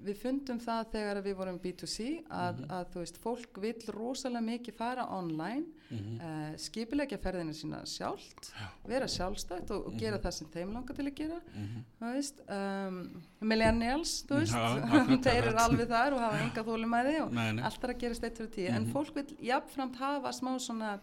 við 0.06 0.18
fundum 0.22 0.60
það 0.60 0.86
þegar 0.92 1.22
við 1.26 1.36
vorum 1.36 1.60
B2C 1.60 2.24
að, 2.30 2.60
Mhm. 2.60 2.70
að 2.70 2.86
þú 2.94 3.00
veist, 3.04 3.18
fólk 3.24 3.58
vill 3.62 3.82
rosalega 3.94 4.42
mikið 4.46 4.74
fara 4.76 5.06
online 5.10 5.66
mhm, 5.92 6.20
uh, 6.20 6.56
skipilegja 6.58 7.18
ferðina 7.18 7.54
sína 7.56 7.82
sjálft 7.88 8.52
Já. 8.54 8.68
vera 8.86 9.06
sjálfstætt 9.08 9.72
og, 9.72 9.86
og 9.88 9.94
Mhm. 9.94 10.00
gera 10.00 10.18
það 10.20 10.34
sem 10.34 10.48
þeim 10.48 10.74
langar 10.74 10.96
til 10.96 11.06
að 11.06 11.16
gera 11.16 11.40
mhm, 11.56 11.84
þú 12.02 12.14
veist, 12.14 12.42
um, 12.50 13.24
millennials 13.42 14.24
þú 14.28 14.42
veist, 14.42 14.54
þeir 15.28 15.44
eru 15.48 15.58
alveg 15.58 15.88
þar 15.88 16.14
og 16.14 16.20
hafa 16.20 16.42
enga 16.44 16.64
þólumæði 16.64 17.16
og 17.22 17.38
allt 17.64 17.84
er 17.84 17.94
að 17.94 18.00
gerast 18.00 18.24
eitt 18.24 18.38
fyrir 18.38 18.52
tíu 18.58 18.70
en 18.70 18.84
Mhm. 18.86 18.92
fólk 18.94 19.14
vil 19.16 19.26
jafnframt 19.42 19.96
hafa 19.96 20.30
smá 20.34 20.58
svona 20.60 21.00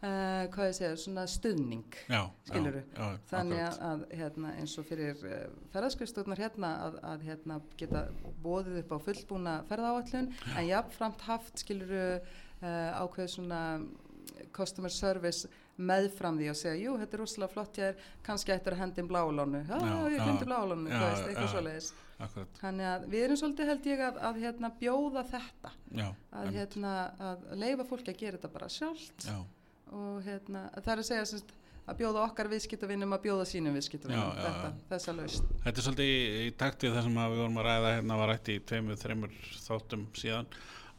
uh, 0.00 0.48
hvað 0.54 0.68
ég 0.70 0.76
segja, 0.78 0.98
svona 1.00 1.24
stuðning 1.30 1.98
já, 2.08 2.20
skilurðu? 2.48 2.82
já, 2.88 3.00
já, 3.00 3.22
þannig 3.30 3.62
akkurat. 3.64 3.80
að, 3.86 4.04
að 4.04 4.20
hérna, 4.20 4.52
eins 4.60 4.76
og 4.80 4.88
fyrir 4.88 5.24
uh, 5.28 5.40
ferðarskristurnar 5.74 6.44
hérna 6.44 6.74
að, 6.88 7.00
að 7.12 7.24
hérna, 7.28 7.58
geta 7.80 8.04
bóðið 8.44 8.82
upp 8.82 8.94
á 8.96 8.98
fullbúna 9.08 9.56
ferðaáallun 9.70 10.30
en 10.54 10.68
jafnframt 10.68 11.26
haft 11.28 11.64
skiluru 11.64 12.04
uh, 12.18 13.02
ákveð 13.02 13.34
svona 13.36 13.64
customer 14.54 14.92
service 14.92 15.48
meðfram 15.80 16.36
því 16.36 16.50
og 16.52 16.58
segja, 16.58 16.76
jú, 16.84 16.96
þetta 17.00 17.16
er 17.16 17.22
rosalega 17.22 17.52
flott 17.54 17.78
ég 17.80 17.90
er 17.90 18.10
kannski 18.26 18.52
ættir 18.54 18.76
að 18.76 18.82
hendi 18.84 19.04
bláulónu 19.08 19.62
já, 19.64 19.78
ég 20.12 20.20
glemdi 20.20 20.48
bláulónu, 20.48 20.90
þú 20.92 21.04
veist, 21.06 21.28
eitthvað 21.30 21.52
svoleiðis. 21.54 21.88
þannig 22.60 22.88
að 22.90 23.06
við 23.14 23.24
erum 23.26 23.38
svolítið 23.40 23.70
held 23.72 23.88
ég 23.88 24.02
að, 24.04 24.18
að 24.28 24.40
hérna, 24.44 24.70
bjóða 24.82 25.22
þetta. 25.30 25.72
Að, 26.36 26.50
hérna, 26.58 26.92
að 27.30 27.46
leifa 27.62 27.86
fólki 27.88 28.12
að 28.12 28.20
gera 28.20 28.36
þetta 28.36 28.52
bara 28.58 28.68
sjálft. 28.74 29.24
Já, 29.24 29.38
og 29.96 30.20
hérna, 30.26 30.66
það 30.78 30.92
er 30.94 31.02
að 31.02 31.08
segja 31.08 31.28
semst, 31.30 31.54
að 31.90 31.98
bjóða 32.02 32.24
okkar 32.28 32.50
viðskiptavinnum 32.52 33.14
að 33.16 33.22
bjóða 33.24 33.46
sínum 33.50 33.74
viðskiptavinnum 33.78 34.76
þessa 34.90 35.14
laust 35.16 35.48
Þetta 35.64 35.72
er 35.72 35.86
svolítið 35.86 36.10
í, 36.10 36.20
í 36.46 36.52
takt 36.60 36.84
við 36.86 36.94
það 36.94 37.08
sem 37.08 37.18
við 37.20 37.40
vorum 37.40 37.58
að 37.62 37.66
ræða 37.66 37.94
hérna 37.96 38.20
var 38.20 38.30
rætt 38.30 38.52
í 38.52 38.58
tveimur, 38.70 39.00
þreimur 39.00 39.34
þáttum 39.64 40.06
síðan 40.20 40.50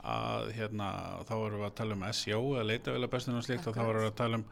að 0.02 0.52
hérna 0.58 0.90
þá 1.30 1.34
vorum 1.38 1.62
við 1.62 1.70
að 1.70 1.78
tala 1.78 1.98
um 1.98 2.06
SEO 2.18 2.44
eða 2.64 3.12
bestinu 3.12 3.40
og 3.40 3.48
slíkt 3.48 3.70
og 3.70 3.78
þá 3.78 3.84
vorum 3.86 4.06
við 4.06 4.12
að 4.12 4.20
tala 4.24 4.42
um 4.42 4.48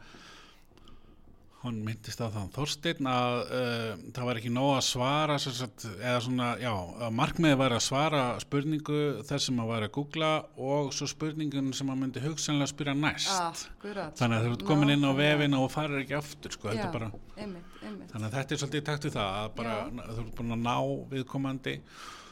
hann 1.60 1.80
myndist 1.84 2.20
að 2.24 2.36
það 2.36 2.52
Þorsteinn 2.54 3.08
að 3.10 3.34
uh, 3.52 3.88
það 4.16 4.28
var 4.28 4.38
ekki 4.40 4.52
nóg 4.54 4.70
að 4.78 4.84
svara 4.86 5.36
sagt, 5.42 5.84
eða 5.98 6.22
svona, 6.24 6.46
já, 6.62 6.72
markmiði 7.12 7.58
var 7.60 7.74
að 7.76 7.82
svara 7.84 8.22
spurningu 8.40 9.00
þess 9.28 9.50
sem 9.50 9.60
að 9.60 9.72
var 9.74 9.84
að 9.84 9.92
googla 9.98 10.30
og 10.56 10.88
svo 10.96 11.08
spurningun 11.10 11.68
sem 11.76 11.92
að 11.92 12.00
myndi 12.00 12.24
hugsanlega 12.24 12.72
spyrja 12.72 12.96
næst. 12.96 13.28
Akkurat 13.36 14.16
þannig 14.20 14.38
að 14.38 14.48
þú 14.48 14.54
ert 14.56 14.66
komin 14.70 14.94
inn 14.96 15.04
á 15.04 15.12
vefina 15.20 15.60
og 15.60 15.72
farir 15.74 16.00
ekki 16.00 16.16
aftur 16.16 16.56
sko, 16.56 16.72
Já, 16.72 16.86
bara 16.94 17.12
einmitt, 17.36 17.76
einmitt. 17.84 18.08
Þannig 18.14 18.30
að 18.30 18.38
þetta 18.38 18.56
er 18.56 18.62
svolítið 18.64 18.80
í 18.80 18.88
takt 18.88 19.08
við 19.08 19.16
það 19.18 19.38
að 19.42 19.54
bara, 19.60 19.78
þú 20.00 20.24
ert 20.24 20.34
búin 20.40 20.56
að 20.56 20.64
ná 20.64 20.76
viðkomandi 21.12 21.76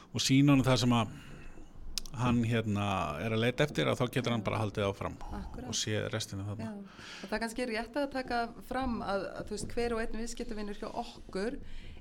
og 0.09 0.25
sína 0.25 0.57
hann 0.57 0.65
það 0.65 0.85
sem 0.87 0.97
að 0.97 1.17
hann 2.17 2.43
hérna 2.45 2.87
er 3.23 3.33
að 3.37 3.43
leita 3.45 3.65
eftir 3.65 3.87
að 3.91 3.99
þá 4.01 4.05
getur 4.17 4.33
hann 4.33 4.43
bara 4.47 4.59
haldið 4.63 4.87
áfram 4.89 5.17
Akkurat. 5.33 5.69
og 5.69 5.75
sé 5.75 6.01
restina 6.13 6.43
Já, 6.45 6.49
þarna. 6.51 6.71
og 7.23 7.29
það 7.29 7.37
er 7.37 7.43
kannski 7.45 7.67
rétt 7.71 7.97
að 7.97 8.11
taka 8.13 8.39
fram 8.69 9.01
að, 9.03 9.27
að 9.43 9.51
veist, 9.55 9.69
hver 9.75 9.95
og 9.97 10.01
einn 10.05 10.19
viðskiptavinnur 10.23 10.79
hjá 10.81 10.89
okkur 10.93 11.59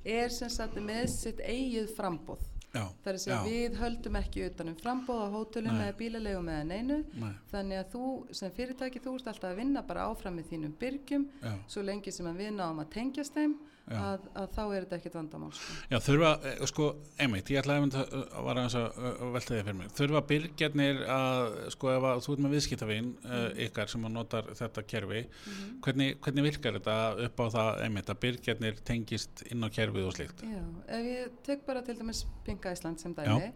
er 0.08 0.30
sem 0.30 0.50
sagt 0.50 0.76
með 0.80 1.08
sitt 1.12 1.40
eigið 1.44 1.92
frambóð. 1.98 2.46
Já, 2.74 2.84
Það 3.04 3.08
er 3.10 3.16
að 3.18 3.22
segja 3.24 3.38
við 3.48 3.78
höldum 3.80 4.16
ekki 4.20 4.44
utan 4.46 4.70
um 4.70 4.76
frambóð 4.78 5.22
á 5.24 5.28
hótelum 5.34 5.78
eða 5.82 5.94
bílalegum 5.98 6.50
eða 6.52 6.66
neinu. 6.68 6.98
Nei, 7.18 7.32
þannig 7.52 7.80
að 7.80 7.88
þú 7.96 8.10
sem 8.38 8.52
fyrirtæki 8.52 9.02
þú 9.02 9.14
ert 9.18 9.30
alltaf 9.32 9.52
að 9.54 9.62
vinna 9.62 9.82
bara 9.88 10.06
áfram 10.12 10.36
með 10.38 10.50
þínum 10.52 10.76
byrgjum 10.80 11.26
já, 11.42 11.54
svo 11.68 11.82
lengi 11.88 12.12
sem 12.14 12.28
að 12.28 12.42
við 12.44 12.52
náum 12.60 12.80
að 12.84 12.90
tengjast 12.98 13.34
þeim. 13.40 13.56
Að, 13.96 14.24
að 14.36 14.48
þá 14.52 14.62
er 14.66 14.84
þetta 14.84 14.98
ekkert 14.98 15.14
vandamál 15.16 15.52
sko. 15.56 15.76
já, 15.92 15.98
þurfa, 16.04 16.32
eh, 16.50 16.66
sko, 16.68 16.88
einmitt, 17.24 17.52
ég 17.54 17.62
ætlaði 17.62 17.88
að 17.88 17.98
að 18.18 18.44
vara 18.48 18.64
aðeins 18.64 18.76
að 18.76 18.98
að 19.08 19.32
velta 19.38 19.54
því 19.54 19.60
fyrir 19.64 19.78
mig. 19.80 19.92
Þurfa 19.98 20.22
byrgjarnir 20.32 21.00
að, 21.16 21.56
sko, 21.78 21.92
ef 21.94 22.08
að 22.10 22.22
þú 22.26 22.34
ert 22.36 22.44
með 22.48 22.56
viðskiptavinn 22.58 23.12
uh, 23.24 23.48
ykkar 23.68 23.88
sem 23.94 24.08
að 24.10 24.12
notar 24.18 24.44
þetta 24.60 24.84
kerfi, 24.88 25.22
Mhm. 25.48 25.80
hvernig, 25.86 26.20
hvernig 26.20 26.44
virkar 26.50 26.74
þetta 26.80 26.98
upp 27.28 27.40
á 27.40 27.46
það, 27.56 27.72
einmitt, 27.88 28.10
að 28.12 28.20
byrgjarnir 28.26 28.82
tengist 28.84 29.44
inn 29.52 29.64
á 29.64 29.70
kerfið 29.72 30.08
og 30.10 30.14
slíkt? 30.18 30.44
Já, 30.44 30.64
ef 30.88 31.06
ég 31.14 31.32
tek 31.48 31.66
bara 31.66 31.82
til 31.82 31.96
dæmis 31.96 32.26
Pinka 32.44 32.72
Ísland 32.76 33.00
sem 33.00 33.16
dæmi 33.16 33.54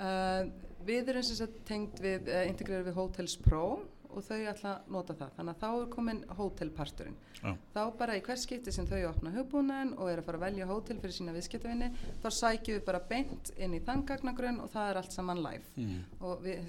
uh, 0.00 0.46
við 0.86 1.08
erum 1.08 1.22
sem 1.26 1.36
sagt 1.36 1.64
tengt 1.66 1.98
við 2.02 2.28
uh, 2.28 2.44
integrerið 2.48 2.90
við 2.92 2.94
Hotels 2.98 3.36
Pro 3.36 3.80
og 4.14 4.24
þau 4.26 4.38
ætla 4.52 4.72
að 4.74 4.92
nota 4.96 5.16
það 5.18 5.34
þannig 5.38 5.54
að 5.54 5.60
þá 5.64 5.68
er 5.82 5.88
komin 5.94 6.22
hótelparturinn 6.38 7.16
Já. 7.40 7.52
þá 7.74 7.80
bara 7.98 8.16
í 8.18 8.22
hvers 8.24 8.46
skipti 8.46 8.72
sem 8.74 8.86
þau 8.88 9.00
opna 9.10 9.32
hugbúnaðin 9.34 9.94
og 9.98 10.10
er 10.12 10.22
að 10.22 10.28
fara 10.28 10.40
að 10.40 10.46
velja 10.46 10.68
hótel 10.70 10.98
fyrir 11.02 11.16
sína 11.18 11.34
viðskiptavinni 11.36 11.90
þá 12.22 12.28
sækjum 12.38 12.78
við 12.78 12.84
bara 12.88 13.02
beint 13.10 13.52
inn 13.58 13.76
í 13.76 13.82
þann 13.84 14.04
gagnagrunn 14.08 14.60
og 14.64 14.70
það 14.72 14.90
er 14.92 15.02
allt 15.02 15.12
saman 15.18 15.42
live 15.44 15.62
Mm. 15.74 16.04
og 16.22 16.42
við 16.44 16.68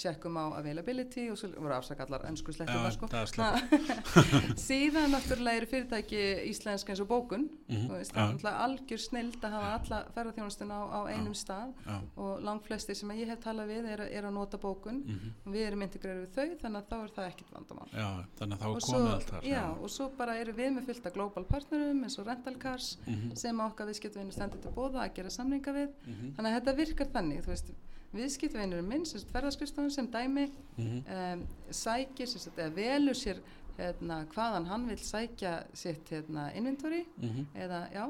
checkum 0.00 0.36
á 0.40 0.56
availability 0.56 1.26
og 1.30 1.36
svo 1.38 1.50
voru 1.58 1.74
afsakallar 1.76 2.22
önsku 2.28 2.52
slettum 2.54 2.86
sko. 2.94 3.08
slett. 3.28 3.36
Ha, 3.36 4.22
síðan 4.68 5.12
náttúrulega 5.12 5.60
eru 5.60 5.68
fyrirtæki 5.70 6.22
íslensk 6.48 6.88
eins 6.92 7.02
og 7.04 7.08
bókun 7.10 7.48
þú 7.68 7.92
veist, 7.92 8.12
já. 8.12 8.16
það 8.16 8.22
er 8.22 8.32
náttúrulega 8.32 8.64
algjör 8.66 9.02
snild 9.04 9.44
að 9.44 9.56
hafa 9.56 9.70
alla 9.78 10.00
ferðarþjónustun 10.16 10.72
á, 10.72 10.80
á 10.88 11.00
einum 11.12 11.34
stað 11.36 11.74
og 12.16 12.42
langt 12.46 12.66
flestir 12.68 12.96
sem 12.98 13.12
ég 13.18 13.28
hef 13.32 13.42
talað 13.44 13.72
við 13.74 13.90
er, 13.92 14.04
er 14.08 14.28
að 14.30 14.36
nota 14.38 14.60
bókun 14.62 15.02
mhm, 15.04 15.34
og 15.44 15.52
við 15.54 15.66
erum 15.68 15.84
integrerið 15.86 16.24
við 16.24 16.34
þau 16.38 16.62
þannig 16.64 16.77
að 16.78 16.86
þá 16.90 16.94
er 16.98 17.12
það 17.16 17.26
ekkit 17.32 17.50
vandamál. 17.54 17.88
Já, 17.92 18.08
þannig 18.38 18.54
að 18.56 18.62
þá 18.62 18.68
er 18.68 18.86
komið 18.88 19.10
allt 19.14 19.28
þar. 19.32 19.44
já, 19.50 19.64
og 19.82 19.90
svo 19.94 20.08
bara 20.18 20.36
eru 20.40 20.52
við 20.58 20.72
með 20.76 20.88
fullt 20.88 21.06
af 21.10 21.14
global 21.18 21.44
partnerum 21.44 22.02
eins 22.06 22.18
og 22.18 22.26
rental 22.30 22.56
cars 22.62 22.88
Mhm, 23.06 23.34
sem 23.36 23.60
okkar 23.60 23.86
viðskiptvinni 23.90 24.32
stendur 24.32 24.60
til 24.62 24.72
bóða 24.76 25.04
að 25.04 25.14
gera 25.20 25.30
samninga 25.30 25.72
við. 25.76 25.88
Mhm, 26.06 26.34
þannig 26.36 26.50
að 26.52 26.58
þetta 26.60 26.76
virkar 26.82 27.12
þannig 27.14 27.46
veist, 27.46 27.72
viðskiptvinnur 28.14 28.82
minn 28.88 29.04
sem 29.06 29.20
sagt, 29.20 29.32
ferðarskriftofun 29.34 29.90
sem 29.92 30.06
dæmi 30.10 30.46
mhm. 30.78 31.02
um, 31.12 31.46
sækir 31.70 32.26
sem 32.30 32.40
sagt, 32.40 32.58
eða 32.58 32.74
velur 32.74 33.14
sér 33.18 33.40
hérna, 33.78 34.22
hvaðan 34.32 34.66
hann 34.66 34.86
vil 34.88 34.96
sækja 34.98 35.52
sitt 35.74 36.08
hérna, 36.10 36.48
inventory 36.56 37.04
Mhm, 37.20 37.46
eða 37.54 37.82
já 37.92 38.06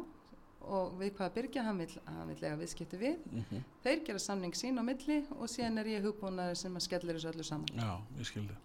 og 0.68 0.98
við 1.00 1.14
hvaða 1.16 1.34
byrgja 1.38 1.64
hann 1.66 1.80
vil, 1.82 1.90
hann 2.06 2.28
vil 2.32 2.38
lega 2.42 2.58
viðskipti 2.60 3.00
við 3.00 3.16
mhm. 3.30 3.64
þeir 3.86 4.04
gera 4.06 4.22
samning 4.22 4.54
sín 4.58 4.80
á 4.80 4.82
milli 4.86 5.22
og 5.38 5.48
síðan 5.50 5.82
er 5.82 5.94
ég 5.96 6.06
hugbúnaður 6.06 6.60
sem 6.60 6.78
að 6.78 6.86
skellir 6.86 7.18
þessu 7.18 7.32
öllu 7.32 7.46
saman 7.46 7.74
Já, 7.78 7.90
ég 8.20 8.30
skildi. 8.30 8.60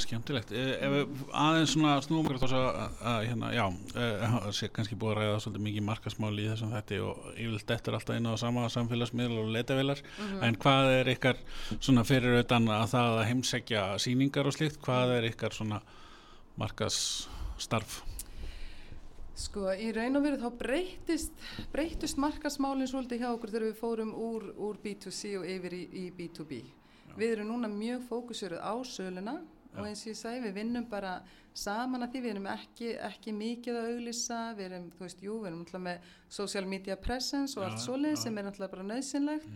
Skemmtilegt. 0.00 0.50
Eh, 0.50 0.72
Ef 0.82 0.92
við 0.92 1.20
aðeins 1.38 1.72
svona 1.74 1.92
snúum 2.02 2.26
okkur 2.26 2.40
þess 2.42 2.56
að, 2.58 2.94
að 3.10 3.18
hérna, 3.28 3.50
já, 3.54 3.64
eh, 3.94 4.24
það 4.32 4.48
sé 4.58 4.68
kannski 4.74 4.98
búið 4.98 5.12
að 5.12 5.20
ræða 5.20 5.42
svolítið 5.44 5.66
mikið 5.68 5.86
markasmáli 5.88 6.44
í 6.44 6.48
þessum 6.50 6.72
þetti 6.74 6.98
og 7.04 7.28
yfirleitt 7.34 7.68
þetta 7.68 7.92
er 7.92 7.98
alltaf 7.98 8.18
inn 8.18 8.30
á 8.30 8.34
sama 8.42 8.64
samfélagsmiðl 8.74 9.38
og 9.44 9.52
leitavilar. 9.54 10.02
Mhm. 10.18 10.40
En 10.48 10.58
hvað 10.64 10.90
er 10.96 11.12
ykkar 11.14 11.38
svona 11.76 12.06
fyrir 12.08 12.40
utan 12.40 12.66
að 12.66 12.88
það 12.94 13.20
að 13.20 13.28
heimsækja 13.30 13.84
sýningar 14.02 14.50
og 14.50 14.56
slíkt, 14.56 14.80
hvað 14.82 15.14
er 15.18 15.30
ykkar 15.30 15.54
svona 15.54 15.80
markasstarf? 16.58 18.02
Sko, 19.34 19.64
í 19.74 19.88
raun 19.96 20.14
og 20.20 20.22
veru 20.22 20.36
þá 20.38 20.50
breytist, 20.60 21.32
breytist 21.72 22.18
markasmálinn 22.22 22.86
svolítið 22.86 23.24
hjá 23.24 23.30
okkur 23.34 23.50
þegar 23.50 23.64
við 23.66 23.78
fórum 23.80 24.12
úr, 24.14 24.44
úr 24.62 24.76
B2C 24.84 25.32
og 25.40 25.48
yfir 25.50 25.74
í, 25.74 25.82
í 25.90 26.04
B2B. 26.14 26.60
Við 27.18 27.32
erum 27.36 27.50
núna 27.50 27.68
mjög 27.70 28.04
fókusuruð 28.08 28.62
á 28.62 28.74
söluna 28.86 29.34
og 29.74 29.80
Já. 29.82 29.88
eins 29.90 30.04
og 30.06 30.12
ég 30.12 30.18
segi, 30.20 30.40
við 30.44 30.54
vinnum 30.60 30.86
bara 30.90 31.16
saman 31.54 32.02
að 32.06 32.12
því, 32.14 32.20
við 32.22 32.30
erum 32.36 32.46
ekki, 32.52 32.88
ekki 33.08 33.32
mikið 33.34 33.78
að 33.80 33.88
auglýsa, 33.90 34.38
við 34.58 34.64
erum, 34.68 34.86
þú 34.94 35.02
veist, 35.02 35.22
jú, 35.26 35.36
við 35.42 35.48
erum 35.50 35.62
alltaf 35.64 35.82
með 35.82 36.08
social 36.38 36.66
media 36.70 36.96
presence 37.02 37.56
og 37.58 37.64
Já, 37.64 37.68
allt 37.72 37.82
svoleið 37.82 38.14
já. 38.14 38.20
sem 38.22 38.38
er 38.38 38.48
alltaf 38.52 38.70
bara 38.70 38.86
nöðsynlegt, 38.86 39.48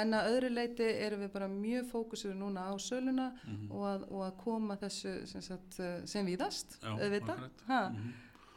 en 0.00 0.16
að 0.16 0.30
öðru 0.32 0.50
leiti 0.56 0.88
erum 1.06 1.24
við 1.26 1.32
bara 1.36 1.48
mjög 1.52 1.90
fókusuruð 1.92 2.38
núna 2.40 2.64
á 2.68 2.74
söluna 2.80 3.28
Mhm. 3.44 3.68
og, 3.70 3.84
að, 3.92 4.06
og 4.10 4.22
að 4.30 4.36
koma 4.44 4.76
þessu 4.80 5.26
sem, 5.28 5.42
sagt, 5.44 5.80
sem 6.08 6.24
víðast, 6.26 6.78
Já, 6.80 6.96
auðvitað. 6.96 7.36
akkurat. 7.36 7.66
Ha, 7.68 7.82
Mhm. 7.90 8.12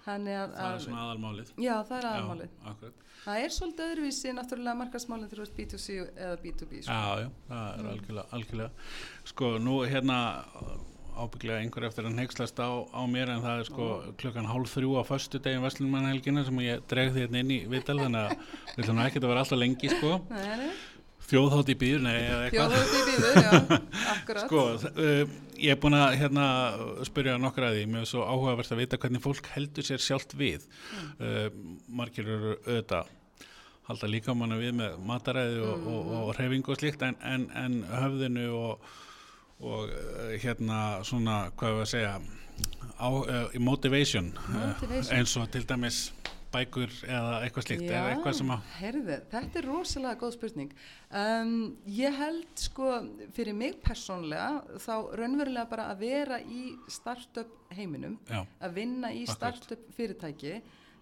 Þannig 0.05 0.35
að, 0.39 0.53
Það 0.59 0.73
er 0.75 0.83
svona 0.85 1.01
aðalmálið. 1.05 1.49
Já, 1.59 1.75
það 1.89 1.97
er 1.99 2.07
aðalmálið. 2.09 2.49
Já. 2.65 2.91
Það 3.19 3.41
er 3.43 3.49
svolítið 3.55 3.89
öðruvísi 3.93 4.31
náttúrulega 4.37 4.77
markasmálið 4.79 5.29
þegar 5.33 5.39
þú 5.39 5.47
ert 5.49 5.57
B2C 5.59 5.97
eða 6.15 6.37
B2B. 6.43 6.83
Sko. 6.85 6.93
Já, 6.93 7.19
já, 7.19 7.29
það 7.49 7.65
er 7.73 7.83
Mm. 7.83 7.89
algjörlega, 7.93 8.25
algjörlega. 8.31 8.71
Sko, 9.33 9.45
nú 9.59 9.73
hérna 9.91 10.19
ábygglega 11.19 11.59
einhver 11.59 11.83
eftir 11.89 12.05
að 12.07 12.15
neykslast 12.15 12.59
á, 12.63 12.69
á 12.95 13.01
mér 13.11 13.29
en 13.33 13.41
það 13.43 13.59
er 13.59 13.65
sko 13.67 13.87
klukkan 14.21 14.45
hálf 14.47 14.71
þrjú 14.71 14.93
á 14.95 15.03
föstu 15.03 15.41
degin 15.43 15.61
Vestlumannhelgina 15.65 16.45
sem 16.47 16.55
ég 16.63 16.85
dreg 16.87 17.11
því 17.11 17.25
hérna 17.25 17.41
inn 17.43 17.51
í 17.51 17.57
vital 17.67 17.97
þannig 17.99 18.29
að 18.29 18.37
við 18.77 18.83
ætlum 18.85 19.01
ekki 19.03 19.19
að 19.19 19.27
vera 19.27 19.43
alltaf 19.43 19.59
lengi 19.59 19.89
sko 19.91 20.13
nei, 20.29 20.69
þjóðhátt 21.29 21.69
í 21.71 21.75
býður, 21.79 22.01
nei, 22.05 22.15
eða 22.17 22.39
eitthvað 22.47 22.73
þjóðhótt 22.73 22.97
í 22.97 23.03
býður, 23.09 23.37
já, 23.43 23.79
akkurat. 24.15 24.41
Sko, 24.45 24.63
uh, 24.89 25.37
ég 25.59 25.75
er 25.75 25.79
búin 25.83 25.97
að 25.99 26.15
hérna, 26.21 26.47
spyrja 27.07 27.37
nokkra 27.41 27.69
að 27.69 27.77
því, 27.77 27.85
mér 27.93 28.05
er 28.05 28.09
svo 28.09 28.25
áhugavert 28.25 28.73
að 28.73 28.81
vita 28.83 28.99
hvernig 29.01 29.23
fólk 29.23 29.49
heldur 29.53 29.87
sér 29.87 30.03
sjálft 30.03 30.35
við. 30.39 30.65
Uh, 31.19 31.47
margir 31.87 32.29
eru 32.29 32.55
auðvitað 32.65 33.15
halda 33.89 34.09
líka 34.09 34.35
manna 34.37 34.57
við 34.59 34.75
með 34.77 34.97
mataræði 35.09 35.61
og, 35.65 35.85
og, 35.89 36.09
og 36.19 36.33
hreyfingu 36.37 36.73
og 36.75 36.77
slíkt 36.77 37.05
en, 37.07 37.15
en, 37.25 37.47
en 37.57 37.79
höfðinu 37.89 38.49
og, 38.53 38.91
og 39.65 39.89
uh, 39.89 40.35
hérna 40.37 40.99
svona, 41.07 41.39
hvað 41.57 41.79
við 41.79 41.85
að 41.85 41.91
segja, 41.95 42.11
á, 42.99 43.09
uh, 43.09 43.57
motivation, 43.63 44.29
Motivation. 44.51 45.15
Eins 45.17 45.33
og 45.41 45.49
til 45.53 45.65
dæmis 45.69 46.09
bækur 46.53 46.93
eða 47.05 47.35
eitthvað 47.45 47.65
slíkt, 47.67 47.83
Já, 47.85 47.93
eða 47.99 48.11
eitthvað 48.13 48.37
sem 48.39 48.51
að, 48.53 48.71
heyrðu, 48.79 49.17
þetta 49.33 49.59
er 49.61 49.67
rosalega 49.69 50.19
góð 50.23 50.35
spurning. 50.35 50.73
Um, 51.21 51.53
ég 51.99 52.17
held 52.19 52.63
sko 52.63 52.89
fyrir 53.37 53.57
mig 53.57 53.77
persónlega 53.85 54.79
þá 54.81 54.93
raunverulega 55.19 55.69
bara 55.69 55.87
að 55.93 56.03
vera 56.07 56.41
í 56.41 56.73
startup 56.91 57.53
heiminum, 57.77 58.17
já, 58.29 58.41
að 58.65 58.77
vinna 58.79 59.13
í 59.13 59.25
startup 59.29 59.85
fyrirtæki, 59.97 60.59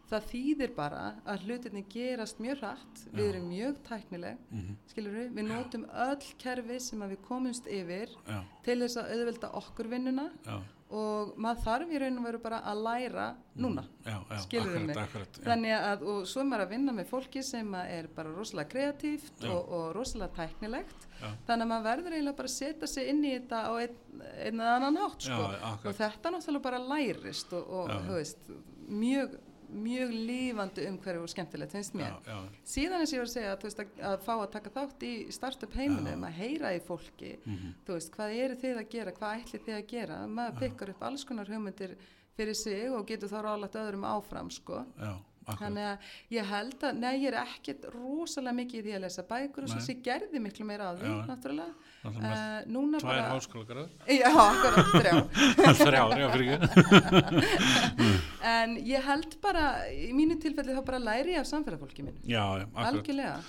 það 0.07 0.29
þýðir 0.31 0.73
bara 0.77 1.01
að 1.27 1.43
hlutinni 1.47 1.83
gerast 1.91 2.39
mjög 2.43 2.61
hratt, 2.63 3.03
við 3.11 3.23
Já. 3.25 3.29
erum 3.33 3.49
mjög 3.51 3.81
tæknileg, 3.89 4.45
mm 4.51 4.71
skilur 4.87 5.13
við, 5.19 5.27
við 5.35 5.45
notum 5.51 5.83
öll 6.07 6.31
kerfi 6.41 6.79
sem 6.81 7.03
að 7.05 7.13
við 7.15 7.21
komumst 7.27 7.67
yfir 7.69 8.15
já, 8.27 8.39
til 8.65 8.79
þess 8.81 8.97
að 9.01 9.13
auðvelda 9.13 9.51
okkur 9.59 9.89
vinnuna 9.91 10.31
já, 10.45 10.55
og 10.97 11.33
maður 11.43 11.63
þarf 11.65 11.89
í 11.91 11.99
raun 11.99 12.19
og 12.21 12.25
veru 12.29 12.39
bara 12.39 12.61
að 12.63 12.81
læra 12.85 13.25
núna. 13.59 13.83
já, 14.05 14.15
já, 14.29 14.37
Skilurðu 14.45 14.93
akkurat, 14.95 15.37
mig? 15.37 15.43
Þannig 15.43 15.73
að, 15.75 16.05
og 16.13 16.27
svo 16.31 16.41
er 16.41 16.47
maður 16.47 16.63
að 16.63 16.71
vinna 16.75 16.93
með 16.95 17.09
fólki 17.11 17.43
sem 17.43 17.73
er 17.81 18.07
bara 18.15 18.31
rosalega 18.31 18.71
kreatíft 18.71 19.43
og, 19.49 19.73
og 19.75 19.89
rosalega 19.97 20.31
tæknilegt. 20.37 21.07
Þannig 21.19 21.65
að 21.65 21.71
maður 21.73 21.87
verður 21.89 22.15
eiginlega 22.15 22.37
bara 22.39 22.51
að 22.51 22.55
setja 22.55 22.87
sig 22.87 23.09
inn 23.11 23.23
í 23.25 23.33
þetta 23.33 23.61
á 23.67 23.71
einn, 23.81 23.99
einn 24.45 24.63
eða 24.63 24.75
annan 24.77 24.99
hátt, 25.01 25.27
sko. 25.27 25.43
Og 25.89 25.99
þetta 25.99 26.33
náttúrulega 26.37 26.65
bara 26.69 26.81
lærist 26.87 27.53
og, 27.57 27.75
og 27.81 27.93
veist, 28.13 28.51
mjög, 28.87 29.35
mjög 29.69 30.11
lífandi 30.13 30.85
umhverju 30.89 31.23
og 31.25 31.31
skemmtilegt, 31.31 31.71
finnst 31.75 31.95
mér. 31.97 32.15
Já, 32.25 32.33
já, 32.33 32.59
Síðan 32.73 33.05
ég 33.05 33.21
var 33.21 33.27
að 33.27 33.33
segja 33.33 33.55
veist, 33.63 33.81
að, 33.83 34.01
að 34.09 34.17
fá 34.25 34.33
að 34.35 34.51
taka 34.57 34.73
þátt 34.77 35.05
í 35.07 35.13
startup 35.35 35.77
heiminum, 35.77 36.27
að 36.27 36.37
heyra 36.41 36.73
í 36.75 36.81
fólki, 36.87 37.33
mhm, 37.43 37.73
þú 37.87 37.97
veist, 37.97 38.11
hvað 38.15 38.35
eru 38.43 38.59
þið 38.63 38.81
að 38.83 38.91
gera, 38.95 39.15
hvað 39.19 39.41
ætli 39.41 39.63
þið 39.65 39.77
að 39.77 39.87
gera, 39.93 40.19
maður 40.27 40.59
pikkar 40.63 40.93
upp 40.93 41.07
alls 41.09 41.25
konar 41.27 41.51
hugmyndir 41.51 41.97
fyrir 42.37 42.57
sig 42.57 42.91
og 42.93 43.07
getur 43.09 43.31
þá 43.31 43.39
ráðlagt 43.41 43.79
öðrum 43.81 44.07
áfram, 44.07 44.51
sko. 44.53 44.83
já, 44.97 45.13
akkurat. 45.47 45.61
Þannig 45.61 45.85
að 45.89 46.09
ég 46.37 46.49
held 46.51 46.83
að, 46.83 46.97
nei, 47.03 47.13
ég 47.23 47.29
er 47.31 47.39
ekkert 47.41 47.87
rosalega 47.95 48.57
mikið 48.61 48.79
í 48.79 48.83
því 48.87 48.97
að 48.97 49.05
lesa 49.07 49.23
bækur 49.27 49.67
og 49.67 49.71
svo 49.71 49.83
ég 49.93 50.03
gerði 50.05 50.41
miklu 50.43 50.67
meira 50.67 50.91
af 50.91 50.99
því, 51.01 51.13
Já. 51.13 51.23
náttúrulega. 51.31 51.86
Uh, 52.07 52.63
núna 52.71 53.01
tvær 53.01 53.11
bara... 53.11 53.27
háskólagarðar. 53.33 53.91
Já, 54.07 54.31
akkurat, 54.31 54.89
þrjá. 54.95 55.13
Þrjá, 55.83 56.01
já, 56.21 56.27
fyrir 56.33 56.49
ekki. 56.55 56.65
En 58.57 58.75
ég 58.87 59.03
held 59.03 59.37
bara, 59.43 59.69
í 59.91 60.11
mínu 60.15 60.37
tilfelli 60.41 60.75
þá 60.77 60.83
bara 60.87 61.03
læri 61.03 61.35
ég 61.35 61.43
af 61.43 61.49
samfélagfólki 61.49 62.05
minn. 62.05 62.19
Já, 62.23 62.43
já, 62.61 62.67
akkurat. 62.67 62.91
Algjörlega. 62.93 63.39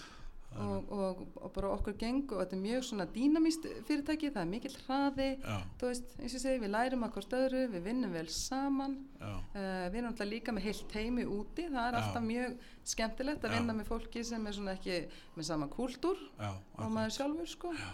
Og, 0.59 0.89
og, 0.91 1.19
og 1.39 1.51
bara 1.55 1.69
okkur 1.77 1.95
geng 2.01 2.33
og 2.33 2.41
þetta 2.41 2.57
er 2.57 2.63
mjög 2.63 2.87
svona 2.89 3.05
dýnamíst 3.15 3.67
fyrirtæki, 3.87 4.31
það 4.35 4.41
er 4.41 4.49
mikill 4.51 4.79
hraði, 4.87 5.29
Já, 5.37 5.59
þú 5.79 5.91
veist, 5.91 6.17
eins 6.19 6.35
og 6.35 6.43
segi, 6.43 6.63
við 6.65 6.73
lærum 6.73 7.05
að 7.07 7.13
hvort 7.15 7.37
öðru, 7.39 7.61
við 7.75 7.85
vinnum 7.85 8.17
vel 8.17 8.25
saman, 8.33 8.97
uh, 9.21 9.37
við 9.53 10.01
erum 10.01 10.09
alltaf 10.11 10.31
líka 10.33 10.57
með 10.57 10.67
heilt 10.67 10.89
teimi 10.91 11.29
úti, 11.29 11.69
það 11.69 11.85
er 11.85 11.95
Já. 11.95 12.01
alltaf 12.01 12.27
mjög 12.27 12.59
skemmtilegt 12.95 13.47
að 13.47 13.55
vinna 13.59 13.77
með 13.77 13.91
fólki 13.93 14.25
sem 14.27 14.51
er 14.51 14.59
svona 14.59 14.75
ekki 14.75 14.99
með 15.37 15.49
sama 15.53 15.71
kúltúr 15.71 16.27
og 16.41 16.91
maður 16.97 17.17
sjálfur 17.21 17.53
sko 17.53 17.75
Já, 17.77 17.91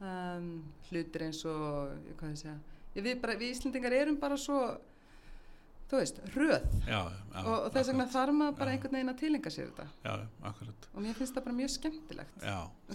um, 0.00 0.50
hlutir 0.90 1.28
eins 1.28 1.44
og 1.48 1.94
hvað 2.18 2.34
ég 2.34 2.42
segja, 2.42 2.58
ég, 2.96 3.02
við, 3.06 3.16
bara, 3.22 3.38
við 3.40 3.54
Íslendingar 3.56 3.92
erum 4.02 4.20
bara 4.20 4.36
svo 4.40 4.60
þú 5.86 5.98
veist, 6.00 6.16
röð 6.34 6.64
já, 6.82 6.96
já. 6.98 7.42
og, 7.44 7.52
og 7.54 7.66
þess 7.70 7.90
vegna 7.92 8.04
þarf 8.10 8.34
maður 8.34 8.54
bara 8.58 8.72
Já. 8.72 8.74
einhvern 8.74 8.94
veginn 8.96 9.10
að 9.12 9.18
tilenga 9.20 9.50
sér 9.54 9.68
þetta 9.70 9.84
og 10.96 11.04
mér 11.04 11.14
finnst 11.14 11.36
það 11.36 11.44
bara 11.46 11.54
mjög 11.60 11.70
skemmtilegt 11.76 12.40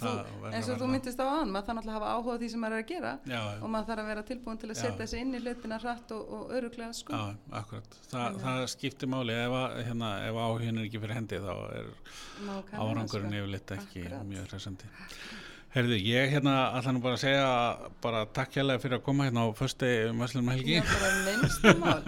Þú- 0.01 0.49
eins 0.51 0.69
og 0.73 0.81
þú 0.81 0.89
myndist 0.91 1.21
á 1.23 1.25
aðan, 1.27 1.53
maður 1.53 1.69
þarf 1.69 1.87
að 1.87 1.95
hafa 1.95 2.09
áhuga 2.17 2.35
því 2.41 2.49
sem 2.51 2.63
maður 2.65 2.75
er 2.75 2.83
að 2.83 2.89
gera 2.91 3.13
og 3.61 3.71
maður 3.71 3.87
þarf 3.91 4.03
að 4.03 4.09
vera 4.11 4.23
tilbúin 4.27 4.59
til 4.59 4.69
að 4.73 4.79
setja 4.81 5.07
sig 5.07 5.23
inn 5.23 5.31
í 5.31 5.41
hlutina 5.45 5.77
hratt 5.85 6.11
og, 6.17 6.33
og 6.35 6.51
öruglega 6.57 6.97
sko. 6.99 7.21
Þa, 8.11 8.25
það 8.43 8.65
skiptir 8.75 9.11
máli. 9.11 9.37
Ef, 9.39 9.55
hérna, 9.87 10.11
ef 10.27 10.41
áhugin 10.43 10.81
er 10.81 10.89
ekki 10.89 10.99
fyrir 11.05 11.15
hendi 11.21 11.39
þá 11.39 11.53
er 11.79 11.93
árangurinn 12.75 13.07
sko. 13.07 13.23
yfirleitt 13.39 13.75
ekki 13.77 14.03
Akkurat. 14.03 14.27
mjög 14.33 14.51
hressandi. 14.51 14.91
Herðu, 15.71 15.95
ég 16.03 16.33
hérna 16.33 16.53
ætla 16.75 16.91
nú 16.91 16.99
bara 16.99 17.15
að 17.15 17.21
segja 17.21 17.43
bara 18.03 18.25
takk 18.35 18.57
hérlega 18.57 18.81
fyrir 18.83 18.97
að 18.97 19.03
koma 19.05 19.23
hérna 19.29 19.45
á 19.47 19.55
fösti 19.55 19.87
Möslunum 20.19 20.49
helgi. 20.51 20.73
Já, 20.75 20.83
bara 20.83 21.11
minnstu 21.23 21.71
mál. 21.79 22.01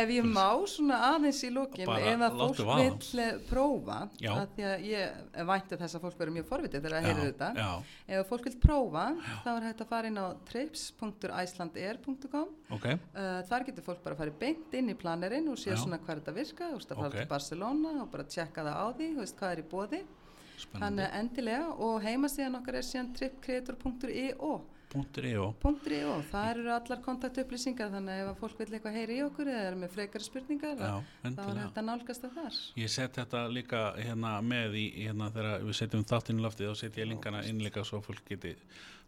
Ef 0.00 0.08
ég 0.10 0.26
má 0.26 0.46
svona 0.66 0.96
aðeins 1.12 1.38
í 1.46 1.50
lókin, 1.54 1.86
ef 1.86 2.24
að 2.26 2.34
fólk 2.40 2.58
vill 2.80 3.20
eh, 3.22 3.36
prófa, 3.46 3.98
Já. 4.18 4.32
að 4.40 4.56
því 4.56 4.66
að 4.72 4.82
ég 4.88 5.44
vænti 5.52 5.78
þess 5.84 5.94
að 5.94 6.02
fólk 6.08 6.16
verður 6.18 6.34
mjög 6.40 6.48
forvitið 6.48 6.82
þegar 6.88 6.96
að 6.98 7.06
heyra 7.06 7.28
þetta, 7.28 7.50
Já, 7.60 7.68
ef 8.08 8.18
að 8.18 8.26
fólk 8.32 8.48
vill 8.50 8.58
prófa, 8.66 9.04
þá 9.44 9.48
er 9.54 9.68
hægt 9.68 9.84
að 9.86 9.90
fara 9.94 10.10
inn 10.10 10.18
á 10.18 10.26
trips.icelandair.com 10.50 12.48
ok, 12.74 12.86
Uh, 13.14 13.38
þar 13.46 13.62
getur 13.68 13.84
fólk 13.86 14.00
bara 14.02 14.16
að 14.16 14.20
fara 14.24 14.32
beint 14.40 14.72
inn 14.74 14.90
í 14.90 14.94
planerinn 14.98 15.46
og 15.52 15.58
sé 15.60 15.70
Já. 15.70 15.78
svona 15.84 16.00
hvað 16.02 16.18
þetta 16.18 16.32
virka, 16.34 16.66
þú 16.72 16.80
veist 16.80 16.90
að 16.90 16.98
fara 16.98 17.10
Ok. 17.12 17.16
til 17.20 17.30
Barcelona 17.30 17.92
og 18.02 18.08
bara 18.10 18.24
tjekka 18.26 18.64
það 18.66 18.74
á 18.74 18.86
því, 18.98 19.06
þú 19.14 19.20
veist 19.22 19.36
hvað 19.38 19.52
er 19.54 19.60
í 19.62 19.66
bóði, 19.70 20.00
spennandi. 20.58 20.84
þannig 20.84 21.08
að 21.08 21.18
endilega 21.20 21.66
og 21.88 21.98
heimasíðan 22.04 22.60
okkar 22.60 22.78
er 22.80 22.88
síðan 22.92 23.12
tripcreator.io 23.18 24.54
Punktur 24.94 25.26
í 25.26 25.32
og 25.42 25.56
.io, 25.90 26.12
það 26.30 26.48
eru 26.52 26.68
allar 26.70 27.00
kontaktupplýsingar 27.02 27.88
þannig 27.90 28.14
að 28.14 28.20
ef 28.22 28.28
að 28.30 28.36
fólk 28.38 28.60
vil 28.60 28.68
eitthvað 28.68 28.94
heyri 28.94 29.16
í 29.16 29.22
okkur 29.24 29.48
eða 29.50 29.64
er 29.66 29.78
með 29.80 29.90
frekari 29.96 30.26
spurningar 30.26 30.78
Já, 30.78 30.92
þá 31.24 31.40
er 31.42 31.60
að 31.64 31.80
nálgast 31.88 32.22
það 32.22 32.36
þar 32.38 32.60
Ég 32.78 32.92
set 32.94 33.18
þetta 33.18 33.42
líka 33.50 33.80
hérna 33.98 34.36
með 34.46 34.78
í 34.78 34.84
hérna 35.00 35.32
þegar 35.34 35.66
við 35.66 35.78
setjum 35.80 36.06
þáttinn 36.12 36.38
í 36.38 36.46
loftið 36.46 36.70
og 36.70 36.78
setja 36.78 37.02
ég 37.02 37.10
linkana 37.10 37.42
inn 37.50 37.58
líka 37.64 37.82
svo 37.82 37.98
fólk 38.06 38.22
geti 38.28 38.54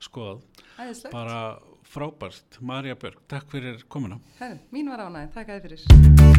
skoðað. 0.02 0.42
Æðislegt, 0.76 1.12
Bara 1.14 1.38
frábært. 1.86 2.58
Marja 2.60 2.98
Björg, 2.98 3.22
takk 3.30 3.54
fyrir 3.54 3.86
komuna. 3.88 4.18
Herri, 4.40 4.58
mín 4.74 4.90
var 4.90 5.06
ánægð, 5.06 5.32
takk 5.38 5.54
að 5.54 5.62
þið 5.62 5.70
fyrir 5.70 6.35